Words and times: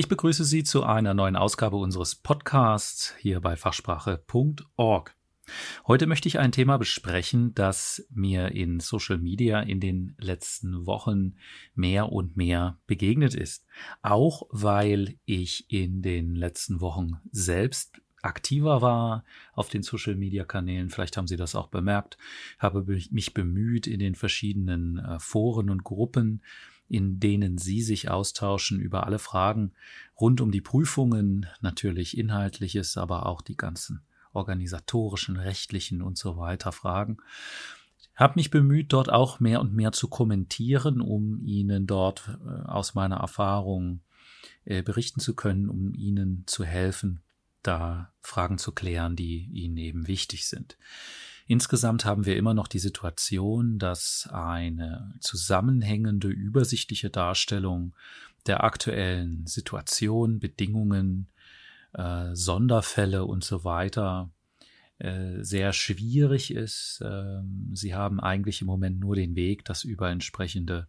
Ich 0.00 0.06
begrüße 0.06 0.44
Sie 0.44 0.62
zu 0.62 0.84
einer 0.84 1.12
neuen 1.12 1.34
Ausgabe 1.34 1.76
unseres 1.76 2.14
Podcasts 2.14 3.16
hier 3.18 3.40
bei 3.40 3.56
Fachsprache.org. 3.56 5.16
Heute 5.88 6.06
möchte 6.06 6.28
ich 6.28 6.38
ein 6.38 6.52
Thema 6.52 6.76
besprechen, 6.76 7.52
das 7.56 8.06
mir 8.08 8.52
in 8.52 8.78
Social 8.78 9.18
Media 9.18 9.58
in 9.58 9.80
den 9.80 10.14
letzten 10.20 10.86
Wochen 10.86 11.34
mehr 11.74 12.12
und 12.12 12.36
mehr 12.36 12.78
begegnet 12.86 13.34
ist. 13.34 13.66
Auch 14.00 14.44
weil 14.50 15.18
ich 15.24 15.68
in 15.68 16.00
den 16.00 16.36
letzten 16.36 16.80
Wochen 16.80 17.14
selbst 17.32 18.00
aktiver 18.22 18.80
war 18.80 19.24
auf 19.52 19.68
den 19.68 19.82
Social 19.82 20.14
Media 20.14 20.44
Kanälen. 20.44 20.90
Vielleicht 20.90 21.16
haben 21.16 21.26
Sie 21.26 21.36
das 21.36 21.56
auch 21.56 21.70
bemerkt. 21.70 22.18
Habe 22.60 22.84
mich 22.84 23.34
bemüht 23.34 23.88
in 23.88 23.98
den 23.98 24.14
verschiedenen 24.14 24.98
äh, 24.98 25.18
Foren 25.18 25.70
und 25.70 25.82
Gruppen 25.82 26.40
in 26.88 27.20
denen 27.20 27.58
Sie 27.58 27.82
sich 27.82 28.10
austauschen 28.10 28.80
über 28.80 29.06
alle 29.06 29.18
Fragen 29.18 29.72
rund 30.18 30.40
um 30.40 30.50
die 30.50 30.60
Prüfungen, 30.60 31.46
natürlich 31.60 32.16
inhaltliches, 32.16 32.96
aber 32.96 33.26
auch 33.26 33.42
die 33.42 33.56
ganzen 33.56 34.02
organisatorischen, 34.32 35.36
rechtlichen 35.36 36.02
und 36.02 36.18
so 36.18 36.36
weiter 36.36 36.72
Fragen. 36.72 37.18
Habe 38.14 38.34
mich 38.36 38.50
bemüht, 38.50 38.92
dort 38.92 39.10
auch 39.10 39.38
mehr 39.38 39.60
und 39.60 39.74
mehr 39.74 39.92
zu 39.92 40.08
kommentieren, 40.08 41.00
um 41.00 41.40
Ihnen 41.44 41.86
dort 41.86 42.36
äh, 42.44 42.66
aus 42.66 42.94
meiner 42.94 43.16
Erfahrung 43.18 44.00
äh, 44.64 44.82
berichten 44.82 45.20
zu 45.20 45.34
können, 45.34 45.68
um 45.68 45.94
Ihnen 45.94 46.42
zu 46.46 46.64
helfen, 46.64 47.20
da 47.62 48.12
Fragen 48.20 48.58
zu 48.58 48.72
klären, 48.72 49.14
die 49.14 49.48
Ihnen 49.52 49.76
eben 49.76 50.08
wichtig 50.08 50.48
sind. 50.48 50.76
Insgesamt 51.48 52.04
haben 52.04 52.26
wir 52.26 52.36
immer 52.36 52.52
noch 52.52 52.68
die 52.68 52.78
Situation, 52.78 53.78
dass 53.78 54.28
eine 54.30 55.14
zusammenhängende, 55.18 56.28
übersichtliche 56.28 57.08
Darstellung 57.08 57.94
der 58.46 58.62
aktuellen 58.64 59.46
Situation, 59.46 60.40
Bedingungen, 60.40 61.26
äh, 61.94 62.34
Sonderfälle 62.34 63.24
und 63.24 63.44
so 63.44 63.64
weiter 63.64 64.30
äh, 64.98 65.42
sehr 65.42 65.72
schwierig 65.72 66.52
ist. 66.52 67.00
Ähm, 67.02 67.70
sie 67.72 67.94
haben 67.94 68.20
eigentlich 68.20 68.60
im 68.60 68.66
Moment 68.66 69.00
nur 69.00 69.16
den 69.16 69.34
Weg, 69.34 69.64
das 69.64 69.84
über 69.84 70.10
entsprechende 70.10 70.86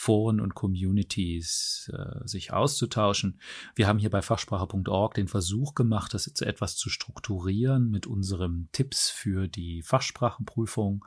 Foren 0.00 0.40
und 0.40 0.54
Communities 0.54 1.90
äh, 1.92 2.24
sich 2.24 2.52
auszutauschen. 2.52 3.40
Wir 3.74 3.88
haben 3.88 3.98
hier 3.98 4.10
bei 4.10 4.22
fachsprache.org 4.22 5.14
den 5.14 5.26
Versuch 5.26 5.74
gemacht, 5.74 6.14
das 6.14 6.26
jetzt 6.26 6.40
etwas 6.40 6.76
zu 6.76 6.88
strukturieren 6.88 7.90
mit 7.90 8.06
unseren 8.06 8.68
Tipps 8.70 9.10
für 9.10 9.48
die 9.48 9.82
Fachsprachenprüfung. 9.82 11.04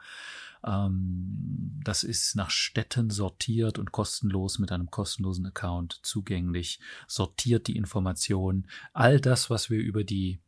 Ähm, 0.66 1.80
das 1.82 2.04
ist 2.04 2.36
nach 2.36 2.50
Städten 2.50 3.10
sortiert 3.10 3.80
und 3.80 3.94
kostenlos 3.94 4.60
mit 4.60 4.74
einem 4.74 4.92
kostenlosen 4.92 5.46
Account 5.46 6.02
zugänglich, 6.04 6.82
sortiert 7.08 7.68
die 7.68 7.78
Informationen. 7.78 8.68
All 8.92 9.22
das, 9.22 9.50
was 9.50 9.70
wir 9.70 9.80
über 9.80 10.04
die 10.04 10.42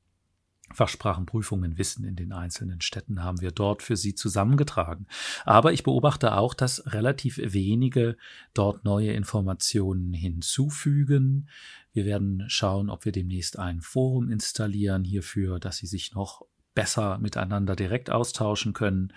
Fachsprachenprüfungen 0.74 1.78
wissen 1.78 2.06
in 2.06 2.16
den 2.16 2.34
einzelnen 2.34 2.82
Städten 2.82 3.24
haben 3.24 3.42
wir 3.42 3.52
dort 3.52 3.84
für 3.84 3.96
Sie 3.96 4.16
zusammengetragen. 4.16 5.08
Aber 5.46 5.74
ich 5.74 5.84
beobachte 5.84 6.36
auch, 6.36 6.54
dass 6.54 6.94
relativ 6.94 7.40
wenige 7.42 8.18
dort 8.54 8.84
neue 8.84 9.14
Informationen 9.14 10.14
hinzufügen. 10.14 11.50
Wir 11.94 12.06
werden 12.06 12.46
schauen, 12.48 12.90
ob 12.90 13.06
wir 13.06 13.12
demnächst 13.12 13.60
ein 13.60 13.82
Forum 13.82 14.30
installieren 14.30 15.04
hierfür, 15.04 15.60
dass 15.60 15.78
Sie 15.78 15.88
sich 15.88 16.14
noch 16.14 16.46
besser 16.74 17.18
miteinander 17.20 17.76
direkt 17.76 18.10
austauschen 18.10 18.74
können, 18.74 19.14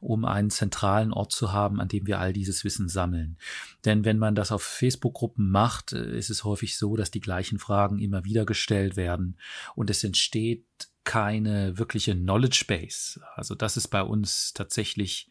um 0.00 0.24
einen 0.24 0.50
zentralen 0.50 1.12
Ort 1.12 1.32
zu 1.32 1.52
haben, 1.52 1.80
an 1.80 1.88
dem 1.88 2.06
wir 2.06 2.20
all 2.20 2.32
dieses 2.32 2.64
Wissen 2.64 2.88
sammeln. 2.88 3.38
Denn 3.84 4.04
wenn 4.04 4.18
man 4.18 4.34
das 4.34 4.52
auf 4.52 4.62
Facebook-Gruppen 4.62 5.50
macht, 5.50 5.92
ist 5.92 6.30
es 6.30 6.44
häufig 6.44 6.76
so, 6.76 6.96
dass 6.96 7.10
die 7.10 7.20
gleichen 7.20 7.58
Fragen 7.58 7.98
immer 7.98 8.24
wieder 8.24 8.44
gestellt 8.44 8.96
werden 8.96 9.36
und 9.74 9.90
es 9.90 10.04
entsteht 10.04 10.66
keine 11.04 11.78
wirkliche 11.78 12.14
Knowledge 12.14 12.64
Base. 12.68 13.20
Also 13.34 13.54
das 13.54 13.76
ist 13.76 13.88
bei 13.88 14.02
uns 14.02 14.52
tatsächlich 14.52 15.28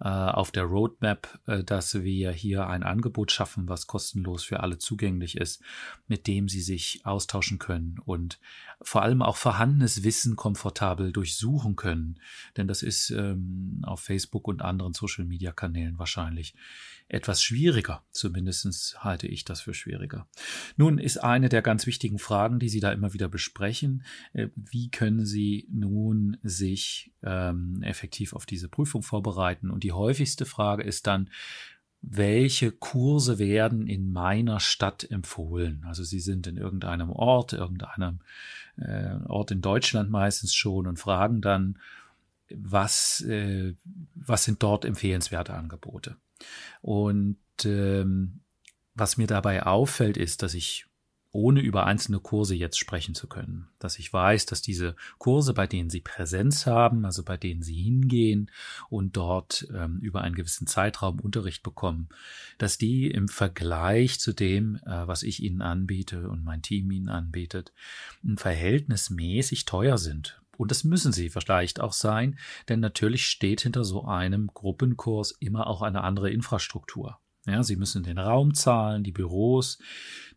äh, 0.00 0.08
auf 0.08 0.50
der 0.50 0.64
Roadmap, 0.64 1.38
äh, 1.46 1.62
dass 1.62 2.02
wir 2.02 2.30
hier 2.32 2.66
ein 2.68 2.82
Angebot 2.82 3.30
schaffen, 3.30 3.68
was 3.68 3.86
kostenlos 3.86 4.44
für 4.44 4.60
alle 4.60 4.78
zugänglich 4.78 5.36
ist, 5.36 5.62
mit 6.08 6.26
dem 6.26 6.48
sie 6.48 6.62
sich 6.62 7.02
austauschen 7.04 7.58
können 7.58 7.98
und 8.04 8.40
vor 8.80 9.02
allem 9.02 9.20
auch 9.20 9.36
vorhandenes 9.36 10.02
Wissen 10.02 10.36
komfortabel 10.36 11.12
durchsuchen 11.12 11.76
können. 11.76 12.18
Denn 12.56 12.66
das 12.66 12.82
ist 12.82 13.10
ähm, 13.10 13.82
auf 13.82 14.00
Facebook 14.00 14.48
und 14.48 14.62
anderen 14.62 14.94
Social-Media-Kanälen 14.94 15.98
wahrscheinlich 15.98 16.54
etwas 17.10 17.42
schwieriger. 17.42 18.02
Zumindestens 18.10 18.94
halte 18.98 19.26
ich 19.26 19.44
das 19.44 19.60
für 19.60 19.74
schwieriger. 19.74 20.26
Nun 20.76 20.98
ist 20.98 21.18
eine 21.18 21.48
der 21.48 21.60
ganz 21.60 21.86
wichtigen 21.86 22.18
Fragen, 22.18 22.60
die 22.60 22.68
Sie 22.68 22.80
da 22.80 22.92
immer 22.92 23.12
wieder 23.12 23.28
besprechen, 23.28 24.04
äh, 24.32 24.48
wie 24.54 24.90
können 24.90 25.26
Sie 25.26 25.66
nun 25.70 26.38
sich 26.42 27.12
ähm, 27.22 27.82
effektiv 27.82 28.32
auf 28.32 28.46
diese 28.46 28.68
Prüfung 28.68 29.02
vorbereiten? 29.02 29.70
Und 29.70 29.82
die 29.82 29.92
häufigste 29.92 30.46
Frage 30.46 30.84
ist 30.84 31.06
dann, 31.06 31.30
welche 32.02 32.72
Kurse 32.72 33.38
werden 33.38 33.86
in 33.86 34.10
meiner 34.10 34.60
Stadt 34.60 35.10
empfohlen. 35.10 35.84
Also 35.86 36.02
sie 36.02 36.20
sind 36.20 36.46
in 36.46 36.56
irgendeinem 36.56 37.10
Ort, 37.10 37.52
irgendeinem 37.52 38.20
äh, 38.76 39.16
Ort 39.26 39.50
in 39.50 39.60
Deutschland 39.60 40.10
meistens 40.10 40.54
schon 40.54 40.86
und 40.86 40.98
fragen 40.98 41.42
dann, 41.42 41.78
was, 42.48 43.20
äh, 43.22 43.74
was 44.14 44.44
sind 44.44 44.62
dort 44.62 44.84
empfehlenswerte 44.84 45.52
Angebote. 45.52 46.16
Und 46.82 47.38
ähm, 47.64 48.40
was 48.94 49.16
mir 49.16 49.26
dabei 49.26 49.64
auffällt, 49.64 50.16
ist, 50.16 50.42
dass 50.42 50.54
ich 50.54 50.86
ohne 51.32 51.60
über 51.60 51.86
einzelne 51.86 52.18
Kurse 52.18 52.54
jetzt 52.54 52.78
sprechen 52.78 53.14
zu 53.14 53.28
können, 53.28 53.68
dass 53.78 53.98
ich 53.98 54.12
weiß, 54.12 54.46
dass 54.46 54.62
diese 54.62 54.96
Kurse, 55.18 55.54
bei 55.54 55.66
denen 55.66 55.88
Sie 55.88 56.00
Präsenz 56.00 56.66
haben, 56.66 57.04
also 57.04 57.22
bei 57.22 57.36
denen 57.36 57.62
Sie 57.62 57.80
hingehen 57.80 58.50
und 58.88 59.16
dort 59.16 59.68
ähm, 59.72 59.98
über 60.00 60.22
einen 60.22 60.34
gewissen 60.34 60.66
Zeitraum 60.66 61.20
Unterricht 61.20 61.62
bekommen, 61.62 62.08
dass 62.58 62.78
die 62.78 63.08
im 63.08 63.28
Vergleich 63.28 64.18
zu 64.18 64.32
dem, 64.32 64.76
äh, 64.84 65.06
was 65.06 65.22
ich 65.22 65.42
Ihnen 65.42 65.62
anbiete 65.62 66.28
und 66.28 66.42
mein 66.44 66.62
Team 66.62 66.90
Ihnen 66.90 67.08
anbietet, 67.08 67.72
verhältnismäßig 68.36 69.66
teuer 69.66 69.98
sind. 69.98 70.40
Und 70.60 70.70
das 70.70 70.84
müssen 70.84 71.10
sie 71.10 71.30
vielleicht 71.30 71.80
auch 71.80 71.94
sein, 71.94 72.38
denn 72.68 72.80
natürlich 72.80 73.26
steht 73.26 73.62
hinter 73.62 73.82
so 73.82 74.04
einem 74.04 74.48
Gruppenkurs 74.52 75.30
immer 75.30 75.66
auch 75.66 75.80
eine 75.80 76.02
andere 76.02 76.28
Infrastruktur. 76.30 77.18
Ja, 77.46 77.62
sie 77.62 77.76
müssen 77.76 78.02
den 78.02 78.18
Raum 78.18 78.52
zahlen, 78.52 79.02
die 79.02 79.10
Büros, 79.10 79.78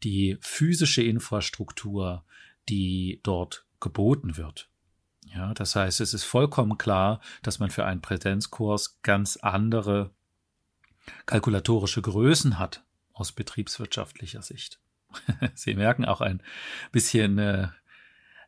die 0.01 0.38
physische 0.39 1.03
Infrastruktur, 1.03 2.23
die 2.69 3.19
dort 3.23 3.66
geboten 3.81 4.38
wird. 4.38 4.69
Ja, 5.25 5.53
das 5.53 5.75
heißt, 5.75 6.00
es 6.00 6.13
ist 6.13 6.23
vollkommen 6.23 6.78
klar, 6.78 7.19
dass 7.41 7.59
man 7.59 7.69
für 7.69 7.84
einen 7.84 8.00
Präsenzkurs 8.00 9.01
ganz 9.01 9.35
andere 9.35 10.11
kalkulatorische 11.25 12.01
Größen 12.01 12.59
hat 12.59 12.85
aus 13.11 13.34
betriebswirtschaftlicher 13.34 14.41
Sicht. 14.41 14.79
Sie 15.53 15.75
merken 15.75 16.05
auch 16.05 16.22
ein 16.22 16.41
bisschen 16.94 17.73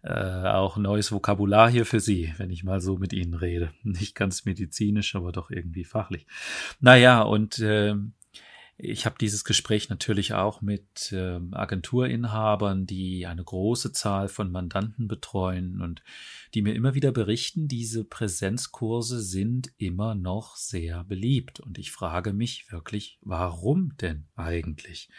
äh, 0.06 0.48
auch 0.48 0.78
neues 0.78 1.12
Vokabular 1.12 1.70
hier 1.70 1.86
für 1.86 2.00
Sie, 2.00 2.32
wenn 2.38 2.52
ich 2.52 2.64
mal 2.64 2.80
so 2.80 2.98
mit 2.98 3.12
Ihnen 3.12 3.34
rede. 3.34 3.72
Nicht 3.84 4.14
ganz 4.16 4.46
medizinisch, 4.46 5.16
aber 5.16 5.32
doch 5.32 5.50
irgendwie 5.50 5.84
fachlich. 5.84 6.28
Naja, 6.80 7.24
und 7.24 7.58
äh, 7.60 7.96
ich 8.78 9.06
habe 9.06 9.16
dieses 9.20 9.46
Gespräch 9.46 9.90
natürlich 9.90 10.34
auch 10.34 10.62
mit 10.62 11.12
äh, 11.12 11.40
Agenturinhabern, 11.52 12.86
die 12.86 13.26
eine 13.26 13.44
große 13.44 13.94
Zahl 13.94 14.28
von 14.28 14.52
Mandanten 14.52 15.08
betreuen 15.08 15.82
und 15.82 16.04
die 16.54 16.62
mir 16.62 16.76
immer 16.76 16.94
wieder 16.94 17.12
berichten, 17.12 17.68
diese 17.68 18.04
Präsenzkurse 18.04 19.22
sind 19.22 19.72
immer 19.78 20.14
noch 20.14 20.56
sehr 20.56 21.04
beliebt. 21.06 21.62
Und 21.62 21.80
ich 21.80 21.92
frage 21.92 22.34
mich 22.34 22.72
wirklich, 22.72 23.18
warum 23.22 23.96
denn 23.98 24.28
eigentlich? 24.36 25.10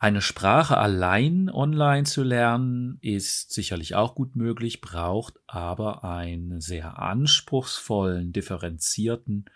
Eine 0.00 0.22
Sprache 0.22 0.76
allein 0.76 1.50
online 1.50 2.04
zu 2.04 2.22
lernen 2.22 2.98
ist 3.00 3.50
sicherlich 3.52 3.96
auch 3.96 4.14
gut 4.14 4.36
möglich, 4.36 4.80
braucht 4.80 5.34
aber 5.48 6.04
einen 6.04 6.60
sehr 6.60 7.00
anspruchsvollen, 7.00 8.32
differenzierten 8.32 9.46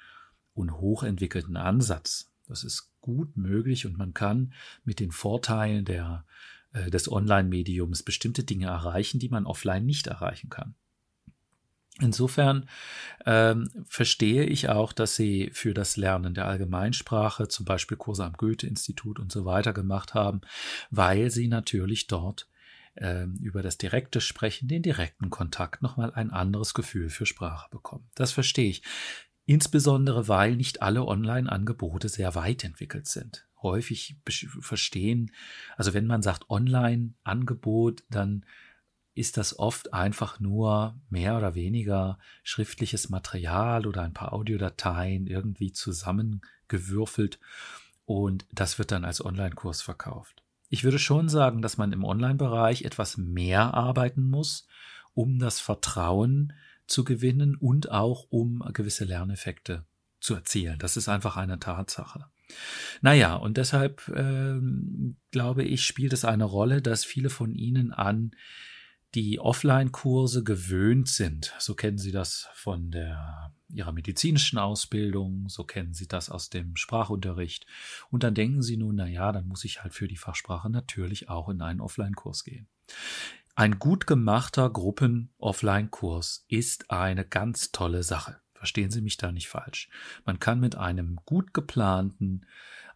und 0.52 0.72
hochentwickelten 0.78 1.56
Ansatz. 1.56 2.32
Das 2.48 2.64
ist 2.64 2.90
gut 3.00 3.36
möglich 3.36 3.86
und 3.86 3.96
man 3.96 4.14
kann 4.14 4.52
mit 4.84 4.98
den 4.98 5.12
Vorteilen 5.12 5.84
der, 5.84 6.24
äh, 6.72 6.90
des 6.90 7.10
Online-Mediums 7.10 8.02
bestimmte 8.02 8.42
Dinge 8.42 8.66
erreichen, 8.66 9.20
die 9.20 9.28
man 9.28 9.46
offline 9.46 9.86
nicht 9.86 10.08
erreichen 10.08 10.50
kann. 10.50 10.74
Insofern 12.00 12.68
ähm, 13.26 13.68
verstehe 13.86 14.44
ich 14.44 14.68
auch, 14.70 14.92
dass 14.92 15.14
Sie 15.14 15.50
für 15.52 15.74
das 15.74 15.96
Lernen 15.96 16.34
der 16.34 16.46
Allgemeinsprache 16.46 17.48
zum 17.48 17.66
Beispiel 17.66 17.98
Kurse 17.98 18.24
am 18.24 18.32
Goethe-Institut 18.32 19.18
und 19.18 19.30
so 19.30 19.44
weiter 19.44 19.72
gemacht 19.72 20.14
haben, 20.14 20.40
weil 20.90 21.30
Sie 21.30 21.48
natürlich 21.48 22.06
dort 22.06 22.48
ähm, 22.96 23.36
über 23.42 23.62
das 23.62 23.78
direkte 23.78 24.20
Sprechen, 24.20 24.68
den 24.68 24.82
direkten 24.82 25.30
Kontakt 25.30 25.82
nochmal 25.82 26.12
ein 26.14 26.30
anderes 26.30 26.74
Gefühl 26.74 27.10
für 27.10 27.26
Sprache 27.26 27.68
bekommen. 27.70 28.08
Das 28.14 28.32
verstehe 28.32 28.70
ich. 28.70 28.82
Insbesondere 29.44 30.28
weil 30.28 30.56
nicht 30.56 30.82
alle 30.82 31.06
Online-Angebote 31.06 32.08
sehr 32.08 32.34
weit 32.34 32.64
entwickelt 32.64 33.06
sind. 33.06 33.46
häufig 33.62 34.16
verstehen. 34.60 35.30
Also 35.76 35.94
wenn 35.94 36.06
man 36.06 36.22
sagt 36.22 36.50
Online-Angebot, 36.50 38.02
dann 38.10 38.44
ist 39.14 39.36
das 39.36 39.58
oft 39.58 39.92
einfach 39.92 40.40
nur 40.40 40.98
mehr 41.10 41.36
oder 41.36 41.54
weniger 41.54 42.18
schriftliches 42.42 43.10
Material 43.10 43.86
oder 43.86 44.02
ein 44.02 44.14
paar 44.14 44.32
Audiodateien 44.32 45.26
irgendwie 45.26 45.72
zusammengewürfelt 45.72 47.38
und 48.04 48.46
das 48.52 48.78
wird 48.78 48.90
dann 48.90 49.04
als 49.04 49.24
Online-Kurs 49.24 49.82
verkauft. 49.82 50.42
Ich 50.68 50.84
würde 50.84 50.98
schon 50.98 51.28
sagen, 51.28 51.60
dass 51.60 51.76
man 51.76 51.92
im 51.92 52.04
Online-Bereich 52.04 52.82
etwas 52.82 53.18
mehr 53.18 53.74
arbeiten 53.74 54.22
muss, 54.22 54.66
um 55.14 55.38
das 55.38 55.60
Vertrauen 55.60 56.54
zu 56.86 57.04
gewinnen 57.04 57.56
und 57.56 57.90
auch 57.90 58.26
um 58.30 58.60
gewisse 58.72 59.04
Lerneffekte 59.04 59.84
zu 60.20 60.34
erzielen. 60.34 60.78
Das 60.78 60.96
ist 60.96 61.08
einfach 61.08 61.36
eine 61.36 61.58
Tatsache. 61.58 62.26
Naja, 63.00 63.34
und 63.34 63.56
deshalb 63.56 64.08
äh, 64.08 64.58
glaube 65.30 65.64
ich, 65.64 65.84
spielt 65.84 66.12
es 66.12 66.24
eine 66.24 66.44
Rolle, 66.44 66.82
dass 66.82 67.04
viele 67.04 67.30
von 67.30 67.54
Ihnen 67.54 67.92
an 67.92 68.32
die 69.14 69.40
Offline-Kurse 69.40 70.42
gewöhnt 70.42 71.08
sind. 71.08 71.54
So 71.58 71.74
kennen 71.74 71.98
Sie 71.98 72.12
das 72.12 72.48
von 72.54 72.90
der, 72.90 73.52
Ihrer 73.68 73.92
medizinischen 73.92 74.58
Ausbildung, 74.58 75.48
so 75.48 75.64
kennen 75.64 75.92
Sie 75.92 76.08
das 76.08 76.30
aus 76.30 76.50
dem 76.50 76.76
Sprachunterricht. 76.76 77.66
Und 78.10 78.22
dann 78.22 78.34
denken 78.34 78.62
Sie 78.62 78.76
nun, 78.76 78.96
na 78.96 79.06
ja, 79.06 79.32
dann 79.32 79.48
muss 79.48 79.64
ich 79.64 79.82
halt 79.82 79.92
für 79.92 80.08
die 80.08 80.16
Fachsprache 80.16 80.70
natürlich 80.70 81.28
auch 81.28 81.48
in 81.48 81.60
einen 81.60 81.80
Offline-Kurs 81.80 82.44
gehen. 82.44 82.68
Ein 83.54 83.78
gut 83.78 84.06
gemachter 84.06 84.70
Gruppen-Offline-Kurs 84.70 86.46
ist 86.48 86.90
eine 86.90 87.26
ganz 87.26 87.70
tolle 87.70 88.02
Sache. 88.02 88.40
Verstehen 88.54 88.90
Sie 88.90 89.02
mich 89.02 89.16
da 89.16 89.30
nicht 89.30 89.48
falsch. 89.48 89.90
Man 90.24 90.38
kann 90.38 90.60
mit 90.60 90.76
einem 90.76 91.18
gut 91.26 91.52
geplanten, 91.52 92.46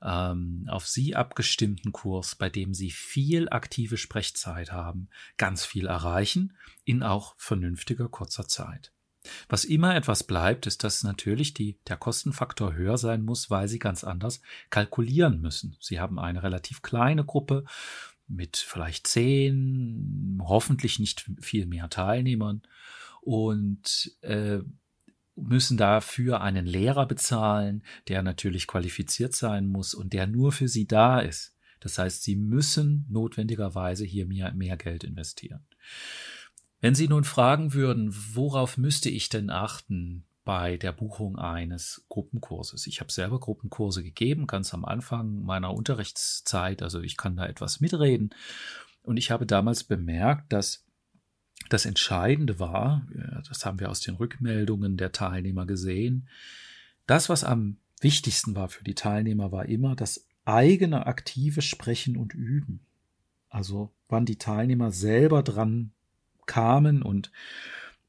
ähm, 0.07 0.67
auf 0.69 0.87
Sie 0.87 1.17
abgestimmten 1.17 1.93
Kurs, 1.93 2.37
bei 2.37 2.49
dem 2.49 2.73
Sie 2.73 2.91
viel 2.91 3.49
aktive 3.49 3.97
Sprechzeit 3.97 4.71
haben, 4.73 5.09
ganz 5.37 5.65
viel 5.65 5.87
erreichen 5.87 6.57
in 6.85 7.03
auch 7.03 7.35
vernünftiger 7.37 8.09
kurzer 8.09 8.47
Zeit. 8.47 8.93
Was 9.49 9.65
immer 9.65 9.97
etwas 9.97 10.23
bleibt, 10.23 10.69
ist, 10.69 10.85
dass 10.85 11.03
natürlich 11.03 11.53
die, 11.53 11.79
der 11.89 11.97
Kostenfaktor 11.97 12.75
höher 12.75 12.97
sein 12.97 13.25
muss, 13.25 13.51
weil 13.51 13.67
Sie 13.67 13.81
ganz 13.81 14.05
anders 14.05 14.41
kalkulieren 14.71 15.41
müssen. 15.41 15.77
Sie 15.81 15.99
haben 15.99 16.21
eine 16.21 16.45
relativ 16.45 16.83
kleine 16.83 17.25
Gruppe 17.25 17.65
mit 18.29 18.57
vielleicht 18.57 19.09
zehn, 19.09 20.39
hoffentlich 20.43 21.01
nicht 21.01 21.29
viel 21.41 21.67
mehr 21.67 21.89
Teilnehmern 21.89 22.63
und 23.23 24.17
äh, 24.21 24.61
müssen 25.37 25.77
dafür 25.77 26.41
einen 26.41 26.67
Lehrer 26.67 27.07
bezahlen, 27.07 27.83
der 28.09 28.23
natürlich 28.23 28.67
qualifiziert 28.67 29.35
sein 29.35 29.67
muss 29.67 29.95
und 29.95 30.13
der 30.13 30.27
nur 30.27 30.53
für 30.53 30.69
sie 30.69 30.87
da 30.87 31.21
ist. 31.21 31.55
Das 31.81 31.99
heißt, 31.99 32.23
sie 32.23 32.37
müssen 32.37 33.07
notwendigerweise 33.09 34.05
hier 34.05 34.27
mehr, 34.27 34.53
mehr 34.55 34.77
Geld 34.77 35.05
investieren. 35.05 35.67
Wenn 36.81 36.95
Sie 36.95 37.09
nun 37.09 37.25
fragen 37.25 37.75
würden, 37.75 38.15
worauf 38.35 38.77
müsste 38.77 39.09
ich 39.09 39.29
denn 39.29 39.51
achten 39.51 40.25
bei 40.45 40.77
der 40.77 40.93
Buchung 40.93 41.37
eines 41.37 42.07
Gruppenkurses. 42.09 42.87
Ich 42.87 43.01
habe 43.01 43.11
selber 43.11 43.41
Gruppenkurse 43.41 44.05
gegeben, 44.05 44.47
ganz 44.47 44.73
am 44.73 44.85
Anfang 44.85 45.43
meiner 45.43 45.75
Unterrichtszeit, 45.75 46.83
also 46.83 47.01
ich 47.01 47.17
kann 47.17 47.35
da 47.35 47.47
etwas 47.47 47.81
mitreden. 47.81 48.31
Und 49.03 49.17
ich 49.17 49.31
habe 49.33 49.47
damals 49.47 49.83
bemerkt, 49.85 50.53
dass 50.53 50.86
das 51.69 51.87
Entscheidende 51.87 52.59
war, 52.59 53.07
das 53.49 53.65
haben 53.65 53.81
wir 53.81 53.91
aus 53.91 54.01
den 54.01 54.15
Rückmeldungen 54.15 54.97
der 54.97 55.13
Teilnehmer 55.13 55.67
gesehen, 55.67 56.29
das, 57.07 57.29
was 57.29 57.45
am 57.45 57.77
wichtigsten 58.01 58.55
war 58.55 58.69
für 58.69 58.85
die 58.85 58.95
Teilnehmer, 58.95 59.53
war 59.53 59.67
immer 59.67 59.97
das 59.97 60.27
eigene 60.45 61.07
aktive 61.07 61.63
Sprechen 61.63 62.17
und 62.17 62.35
Üben. 62.35 62.81
Also 63.49 63.93
wann 64.09 64.27
die 64.27 64.37
Teilnehmer 64.37 64.91
selber 64.91 65.43
dran 65.43 65.93
kamen 66.47 67.03
und 67.03 67.31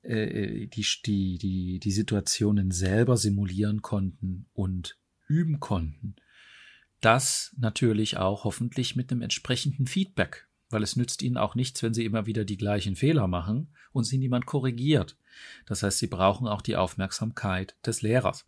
äh, 0.04 0.68
die, 0.68 0.86
die, 1.06 1.38
die, 1.38 1.80
die 1.80 1.92
Situationen 1.92 2.72
selber 2.72 3.18
simulieren 3.18 3.82
konnten 3.82 4.46
und 4.54 4.98
üben 5.28 5.60
konnten. 5.60 6.16
Das 7.02 7.56
natürlich 7.58 8.18
auch 8.18 8.44
hoffentlich 8.44 8.96
mit 8.96 9.12
einem 9.12 9.22
entsprechenden 9.22 9.88
Feedback, 9.88 10.47
weil 10.70 10.84
es 10.84 10.96
nützt 10.96 11.22
ihnen 11.22 11.38
auch 11.38 11.56
nichts, 11.56 11.82
wenn 11.84 11.94
sie 11.94 12.06
immer 12.06 12.26
wieder 12.26 12.46
die 12.46 12.58
gleichen 12.58 12.96
Fehler 12.96 13.28
machen 13.28 13.74
und 13.92 14.04
sie 14.04 14.18
niemand 14.18 14.46
korrigiert. 14.46 15.18
Das 15.66 15.84
heißt, 15.84 16.00
sie 16.00 16.08
brauchen 16.08 16.48
auch 16.48 16.62
die 16.62 16.76
Aufmerksamkeit 16.76 17.76
des 17.86 18.02
Lehrers. 18.02 18.46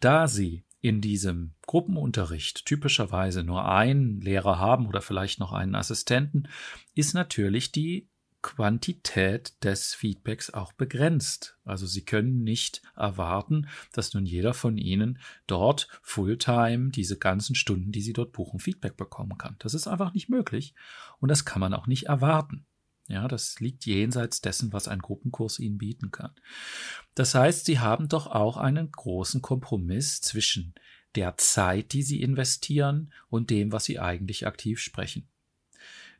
Da 0.00 0.28
sie 0.28 0.64
in 0.80 1.00
diesem 1.00 1.54
Gruppenunterricht 1.66 2.66
typischerweise 2.66 3.42
nur 3.42 3.66
einen 3.66 4.20
Lehrer 4.20 4.58
haben 4.58 4.86
oder 4.86 5.00
vielleicht 5.00 5.40
noch 5.40 5.52
einen 5.52 5.74
Assistenten, 5.74 6.48
ist 6.94 7.14
natürlich 7.14 7.72
die 7.72 8.08
Quantität 8.44 9.54
des 9.64 9.94
Feedbacks 9.94 10.50
auch 10.50 10.74
begrenzt. 10.74 11.56
Also 11.64 11.86
Sie 11.86 12.04
können 12.04 12.44
nicht 12.44 12.82
erwarten, 12.94 13.68
dass 13.92 14.12
nun 14.12 14.26
jeder 14.26 14.52
von 14.52 14.76
Ihnen 14.76 15.18
dort 15.46 15.88
Fulltime 16.02 16.90
diese 16.90 17.18
ganzen 17.18 17.54
Stunden, 17.54 17.90
die 17.90 18.02
Sie 18.02 18.12
dort 18.12 18.32
buchen, 18.32 18.60
Feedback 18.60 18.98
bekommen 18.98 19.38
kann. 19.38 19.56
Das 19.60 19.72
ist 19.72 19.88
einfach 19.88 20.12
nicht 20.12 20.28
möglich 20.28 20.74
und 21.20 21.30
das 21.30 21.46
kann 21.46 21.58
man 21.58 21.72
auch 21.72 21.86
nicht 21.86 22.04
erwarten. 22.04 22.66
Ja, 23.08 23.28
das 23.28 23.60
liegt 23.60 23.86
jenseits 23.86 24.42
dessen, 24.42 24.74
was 24.74 24.88
ein 24.88 24.98
Gruppenkurs 24.98 25.58
Ihnen 25.58 25.78
bieten 25.78 26.10
kann. 26.10 26.32
Das 27.14 27.34
heißt, 27.34 27.64
Sie 27.64 27.78
haben 27.78 28.08
doch 28.08 28.26
auch 28.26 28.58
einen 28.58 28.92
großen 28.92 29.40
Kompromiss 29.40 30.20
zwischen 30.20 30.74
der 31.14 31.38
Zeit, 31.38 31.94
die 31.94 32.02
Sie 32.02 32.20
investieren 32.20 33.10
und 33.30 33.48
dem, 33.48 33.72
was 33.72 33.86
Sie 33.86 33.98
eigentlich 33.98 34.46
aktiv 34.46 34.80
sprechen. 34.80 35.28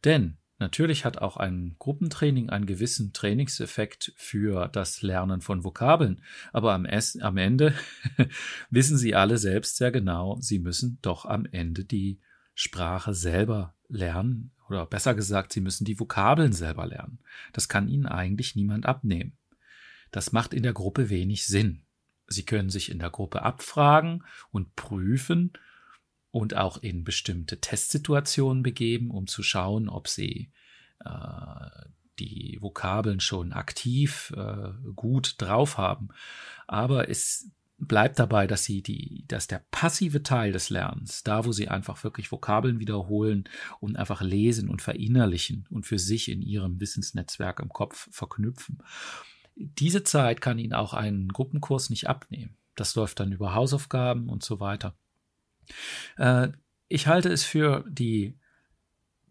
Denn 0.04 0.38
Natürlich 0.64 1.04
hat 1.04 1.18
auch 1.18 1.36
ein 1.36 1.76
Gruppentraining 1.78 2.48
einen 2.48 2.64
gewissen 2.64 3.12
Trainingseffekt 3.12 4.14
für 4.16 4.66
das 4.68 5.02
Lernen 5.02 5.42
von 5.42 5.62
Vokabeln, 5.62 6.22
aber 6.54 6.72
am, 6.72 6.86
am 7.20 7.36
Ende 7.36 7.74
wissen 8.70 8.96
Sie 8.96 9.14
alle 9.14 9.36
selbst 9.36 9.76
sehr 9.76 9.92
genau, 9.92 10.38
Sie 10.40 10.58
müssen 10.58 10.98
doch 11.02 11.26
am 11.26 11.44
Ende 11.44 11.84
die 11.84 12.18
Sprache 12.54 13.12
selber 13.12 13.74
lernen 13.90 14.52
oder 14.70 14.86
besser 14.86 15.14
gesagt, 15.14 15.52
Sie 15.52 15.60
müssen 15.60 15.84
die 15.84 16.00
Vokabeln 16.00 16.54
selber 16.54 16.86
lernen. 16.86 17.18
Das 17.52 17.68
kann 17.68 17.86
Ihnen 17.86 18.06
eigentlich 18.06 18.56
niemand 18.56 18.86
abnehmen. 18.86 19.36
Das 20.12 20.32
macht 20.32 20.54
in 20.54 20.62
der 20.62 20.72
Gruppe 20.72 21.10
wenig 21.10 21.46
Sinn. 21.46 21.82
Sie 22.26 22.46
können 22.46 22.70
sich 22.70 22.90
in 22.90 23.00
der 23.00 23.10
Gruppe 23.10 23.42
abfragen 23.42 24.24
und 24.50 24.74
prüfen, 24.76 25.52
und 26.34 26.56
auch 26.56 26.78
in 26.78 27.04
bestimmte 27.04 27.60
Testsituationen 27.60 28.64
begeben, 28.64 29.12
um 29.12 29.28
zu 29.28 29.44
schauen, 29.44 29.88
ob 29.88 30.08
sie 30.08 30.50
äh, 31.04 31.70
die 32.18 32.58
Vokabeln 32.60 33.20
schon 33.20 33.52
aktiv 33.52 34.34
äh, 34.36 34.70
gut 34.96 35.36
drauf 35.38 35.78
haben. 35.78 36.08
Aber 36.66 37.08
es 37.08 37.52
bleibt 37.78 38.18
dabei, 38.18 38.48
dass 38.48 38.64
sie 38.64 38.82
die, 38.82 39.24
dass 39.28 39.46
der 39.46 39.62
passive 39.70 40.24
Teil 40.24 40.50
des 40.50 40.70
Lernens, 40.70 41.22
da 41.22 41.44
wo 41.44 41.52
sie 41.52 41.68
einfach 41.68 42.02
wirklich 42.02 42.32
Vokabeln 42.32 42.80
wiederholen 42.80 43.44
und 43.78 43.94
einfach 43.94 44.20
lesen 44.20 44.68
und 44.68 44.82
verinnerlichen 44.82 45.68
und 45.70 45.86
für 45.86 46.00
sich 46.00 46.28
in 46.28 46.42
ihrem 46.42 46.80
Wissensnetzwerk 46.80 47.60
im 47.60 47.68
Kopf 47.68 48.08
verknüpfen, 48.10 48.82
diese 49.54 50.02
Zeit 50.02 50.40
kann 50.40 50.58
ihnen 50.58 50.72
auch 50.72 50.94
ein 50.94 51.28
Gruppenkurs 51.28 51.90
nicht 51.90 52.08
abnehmen. 52.08 52.56
Das 52.74 52.96
läuft 52.96 53.20
dann 53.20 53.30
über 53.30 53.54
Hausaufgaben 53.54 54.28
und 54.28 54.42
so 54.42 54.58
weiter. 54.58 54.96
Äh, 56.16 56.48
ich 56.88 57.06
halte 57.06 57.30
es 57.30 57.44
für 57.44 57.84
die 57.88 58.38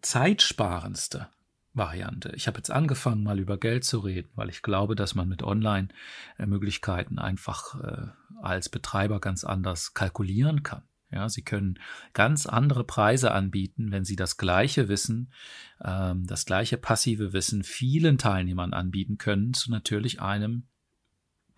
zeitsparendste 0.02 1.28
Variante. 1.72 2.32
Ich 2.36 2.46
habe 2.46 2.58
jetzt 2.58 2.70
angefangen, 2.70 3.24
mal 3.24 3.40
über 3.40 3.58
Geld 3.58 3.84
zu 3.84 3.98
reden, 3.98 4.30
weil 4.34 4.48
ich 4.48 4.62
glaube, 4.62 4.94
dass 4.94 5.14
man 5.14 5.28
mit 5.28 5.42
Online-Möglichkeiten 5.42 7.18
einfach 7.18 7.80
äh, 7.82 8.06
als 8.40 8.68
Betreiber 8.68 9.20
ganz 9.20 9.44
anders 9.44 9.94
kalkulieren 9.94 10.62
kann. 10.62 10.84
Ja, 11.10 11.28
Sie 11.28 11.42
können 11.42 11.78
ganz 12.12 12.46
andere 12.46 12.84
Preise 12.84 13.32
anbieten, 13.32 13.92
wenn 13.92 14.04
Sie 14.04 14.16
das 14.16 14.36
gleiche 14.36 14.88
Wissen, 14.88 15.32
ähm, 15.82 16.26
das 16.26 16.44
gleiche 16.44 16.76
passive 16.76 17.32
Wissen 17.32 17.62
vielen 17.62 18.18
Teilnehmern 18.18 18.72
anbieten 18.72 19.18
können, 19.18 19.54
zu 19.54 19.70
natürlich 19.70 20.20
einem 20.20 20.66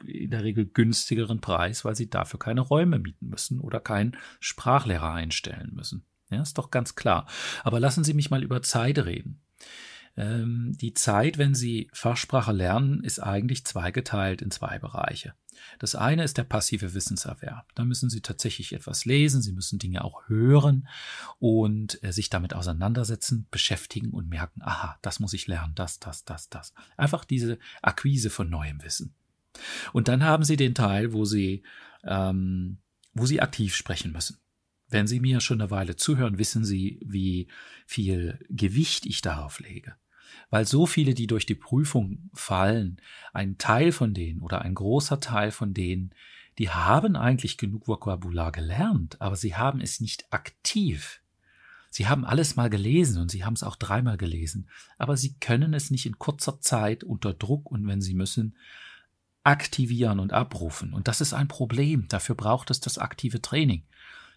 in 0.05 0.31
der 0.31 0.45
Regel 0.45 0.67
günstigeren 0.67 1.41
Preis, 1.41 1.85
weil 1.85 1.97
sie 1.97 2.11
dafür 2.11 2.39
keine 2.39 2.61
Räume 2.61 2.99
mieten 2.99 3.29
müssen 3.29 3.61
oder 3.61 3.81
keinen 3.81 4.17
Sprachlehrer 4.41 5.13
einstellen 5.13 5.73
müssen. 5.75 6.05
Ja, 6.31 6.43
ist 6.43 6.59
doch 6.59 6.71
ganz 6.71 6.95
klar. 6.95 7.27
Aber 7.63 7.79
lassen 7.79 8.05
Sie 8.05 8.15
mich 8.15 8.31
mal 8.31 8.43
über 8.43 8.63
Zeit 8.63 8.99
reden. 8.99 9.41
Ähm, 10.17 10.73
die 10.81 10.95
Zeit, 10.95 11.39
wenn 11.39 11.55
Sie 11.55 11.89
Fachsprache 11.93 12.53
lernen, 12.53 13.05
ist 13.05 13.21
eigentlich 13.21 13.65
zweigeteilt 13.65 14.43
in 14.43 14.51
zwei 14.51 14.79
Bereiche. 14.79 15.35
Das 15.79 15.95
eine 15.95 16.25
ist 16.25 16.39
der 16.39 16.45
passive 16.45 16.95
Wissenserwerb. 16.95 17.67
Da 17.75 17.85
müssen 17.85 18.11
Sie 18.11 18.21
tatsächlich 18.21 18.73
etwas 18.73 19.05
lesen, 19.05 19.43
Sie 19.43 19.53
müssen 19.53 19.79
Dinge 19.79 20.05
auch 20.05 20.29
hören 20.29 20.89
und 21.39 22.03
äh, 22.03 22.13
sich 22.13 22.31
damit 22.31 22.55
auseinandersetzen, 22.55 23.47
beschäftigen 23.51 24.11
und 24.11 24.29
merken, 24.29 24.63
aha, 24.63 24.99
das 25.03 25.21
muss 25.21 25.33
ich 25.33 25.47
lernen, 25.47 25.75
das, 25.75 25.99
das, 25.99 26.25
das, 26.25 26.49
das. 26.49 26.73
Einfach 26.97 27.25
diese 27.25 27.59
Akquise 27.83 28.31
von 28.31 28.49
neuem 28.49 28.83
Wissen. 28.83 29.15
Und 29.93 30.09
dann 30.09 30.25
haben 30.25 30.45
Sie 30.45 30.57
den 30.57 30.75
Teil, 30.75 31.13
wo 31.13 31.25
Sie, 31.25 31.63
ähm, 32.05 32.79
wo 33.15 33.27
Sie 33.27 33.41
aktiv 33.41 33.75
sprechen 33.75 34.13
müssen. 34.13 34.39
Wenn 34.89 35.07
Sie 35.07 35.21
mir 35.21 35.41
schon 35.41 35.61
eine 35.61 35.71
Weile 35.71 35.97
zuhören, 35.97 36.39
wissen 36.39 36.65
Sie, 36.65 37.01
wie 37.05 37.49
viel 37.87 38.39
Gewicht 38.49 39.07
ich 39.07 39.21
darauf 39.21 39.61
lege. 39.61 39.95
Weil 40.51 40.65
so 40.67 40.87
viele, 40.87 41.15
die 41.15 41.27
durch 41.27 41.47
die 41.47 41.55
Prüfung 41.55 42.31
fallen, 42.33 43.01
ein 43.33 43.59
Teil 43.59 43.91
von 43.91 44.15
denen 44.15 44.41
oder 44.41 44.63
ein 44.63 44.75
großer 44.75 45.21
Teil 45.21 45.51
von 45.51 45.75
denen, 45.75 46.15
die 46.59 46.71
haben 46.71 47.17
eigentlich 47.17 47.59
genug 47.59 47.89
Vokabular 47.89 48.53
gelernt, 48.53 49.21
aber 49.21 49.37
sie 49.37 49.57
haben 49.57 49.81
es 49.81 50.01
nicht 50.01 50.33
aktiv. 50.33 51.21
Sie 51.91 52.07
haben 52.07 52.25
alles 52.25 52.57
mal 52.57 52.71
gelesen 52.71 53.21
und 53.21 53.31
sie 53.31 53.45
haben 53.45 53.55
es 53.55 53.63
auch 53.63 53.77
dreimal 53.77 54.17
gelesen, 54.17 54.69
aber 54.99 55.17
sie 55.17 55.35
können 55.35 55.75
es 55.75 55.91
nicht 55.91 56.07
in 56.07 56.19
kurzer 56.19 56.61
Zeit 56.61 57.05
unter 57.05 57.35
Druck 57.35 57.71
und 57.71 57.87
wenn 57.87 58.01
sie 58.01 58.15
müssen, 58.15 58.57
aktivieren 59.47 60.19
und 60.19 60.33
abrufen. 60.33 60.93
Und 60.93 61.07
das 61.07 61.21
ist 61.21 61.33
ein 61.33 61.47
Problem. 61.47 62.07
Dafür 62.09 62.35
braucht 62.35 62.71
es 62.71 62.81
das 62.81 62.99
aktive 62.99 63.41
Training. 63.41 63.85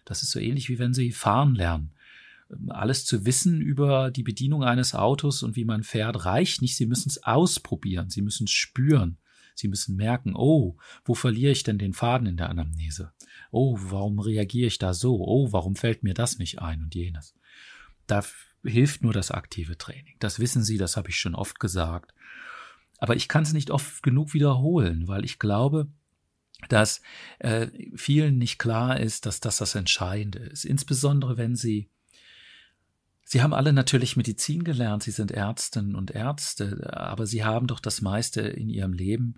Das 0.04 0.22
ist 0.22 0.30
so 0.30 0.38
ähnlich 0.38 0.68
wie 0.68 0.78
wenn 0.78 0.94
Sie 0.94 1.10
fahren 1.10 1.56
lernen. 1.56 1.90
Alles 2.68 3.04
zu 3.04 3.26
wissen 3.26 3.60
über 3.60 4.10
die 4.12 4.22
Bedienung 4.22 4.62
eines 4.62 4.94
Autos 4.94 5.42
und 5.42 5.56
wie 5.56 5.64
man 5.64 5.82
fährt, 5.82 6.24
reicht 6.24 6.62
nicht. 6.62 6.76
Sie 6.76 6.86
müssen 6.86 7.08
es 7.08 7.24
ausprobieren. 7.24 8.08
Sie 8.08 8.22
müssen 8.22 8.44
es 8.44 8.52
spüren. 8.52 9.18
Sie 9.54 9.66
müssen 9.66 9.96
merken, 9.96 10.34
oh, 10.36 10.76
wo 11.04 11.14
verliere 11.14 11.52
ich 11.52 11.64
denn 11.64 11.78
den 11.78 11.92
Faden 11.92 12.28
in 12.28 12.36
der 12.36 12.48
Anamnese? 12.48 13.12
Oh, 13.50 13.76
warum 13.80 14.20
reagiere 14.20 14.68
ich 14.68 14.78
da 14.78 14.94
so? 14.94 15.20
Oh, 15.20 15.52
warum 15.52 15.74
fällt 15.74 16.04
mir 16.04 16.14
das 16.14 16.38
nicht 16.38 16.60
ein 16.60 16.82
und 16.82 16.94
jenes? 16.94 17.34
Da 18.06 18.24
hilft 18.64 19.02
nur 19.02 19.12
das 19.12 19.32
aktive 19.32 19.76
Training. 19.76 20.14
Das 20.20 20.38
wissen 20.38 20.62
Sie, 20.62 20.78
das 20.78 20.96
habe 20.96 21.10
ich 21.10 21.18
schon 21.18 21.34
oft 21.34 21.58
gesagt. 21.58 22.14
Aber 23.00 23.16
ich 23.16 23.28
kann 23.28 23.42
es 23.42 23.52
nicht 23.52 23.70
oft 23.70 24.02
genug 24.02 24.34
wiederholen, 24.34 25.08
weil 25.08 25.24
ich 25.24 25.38
glaube, 25.38 25.88
dass 26.68 27.00
äh, 27.38 27.68
vielen 27.96 28.36
nicht 28.36 28.58
klar 28.58 29.00
ist, 29.00 29.24
dass 29.24 29.40
das 29.40 29.56
das 29.56 29.74
Entscheidende 29.74 30.38
ist. 30.38 30.64
Insbesondere 30.64 31.36
wenn 31.36 31.56
sie 31.56 31.90
Sie 33.22 33.42
haben 33.42 33.54
alle 33.54 33.72
natürlich 33.72 34.16
Medizin 34.16 34.64
gelernt, 34.64 35.04
Sie 35.04 35.12
sind 35.12 35.30
Ärztinnen 35.30 35.94
und 35.94 36.10
Ärzte, 36.10 36.90
aber 36.92 37.26
Sie 37.26 37.44
haben 37.44 37.68
doch 37.68 37.78
das 37.78 38.00
meiste 38.00 38.40
in 38.40 38.68
Ihrem 38.68 38.92
Leben 38.92 39.34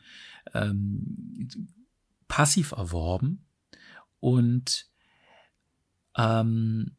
ähm, 0.54 1.50
passiv 2.26 2.72
erworben 2.72 3.44
und 4.18 4.86
ähm, 6.16 6.96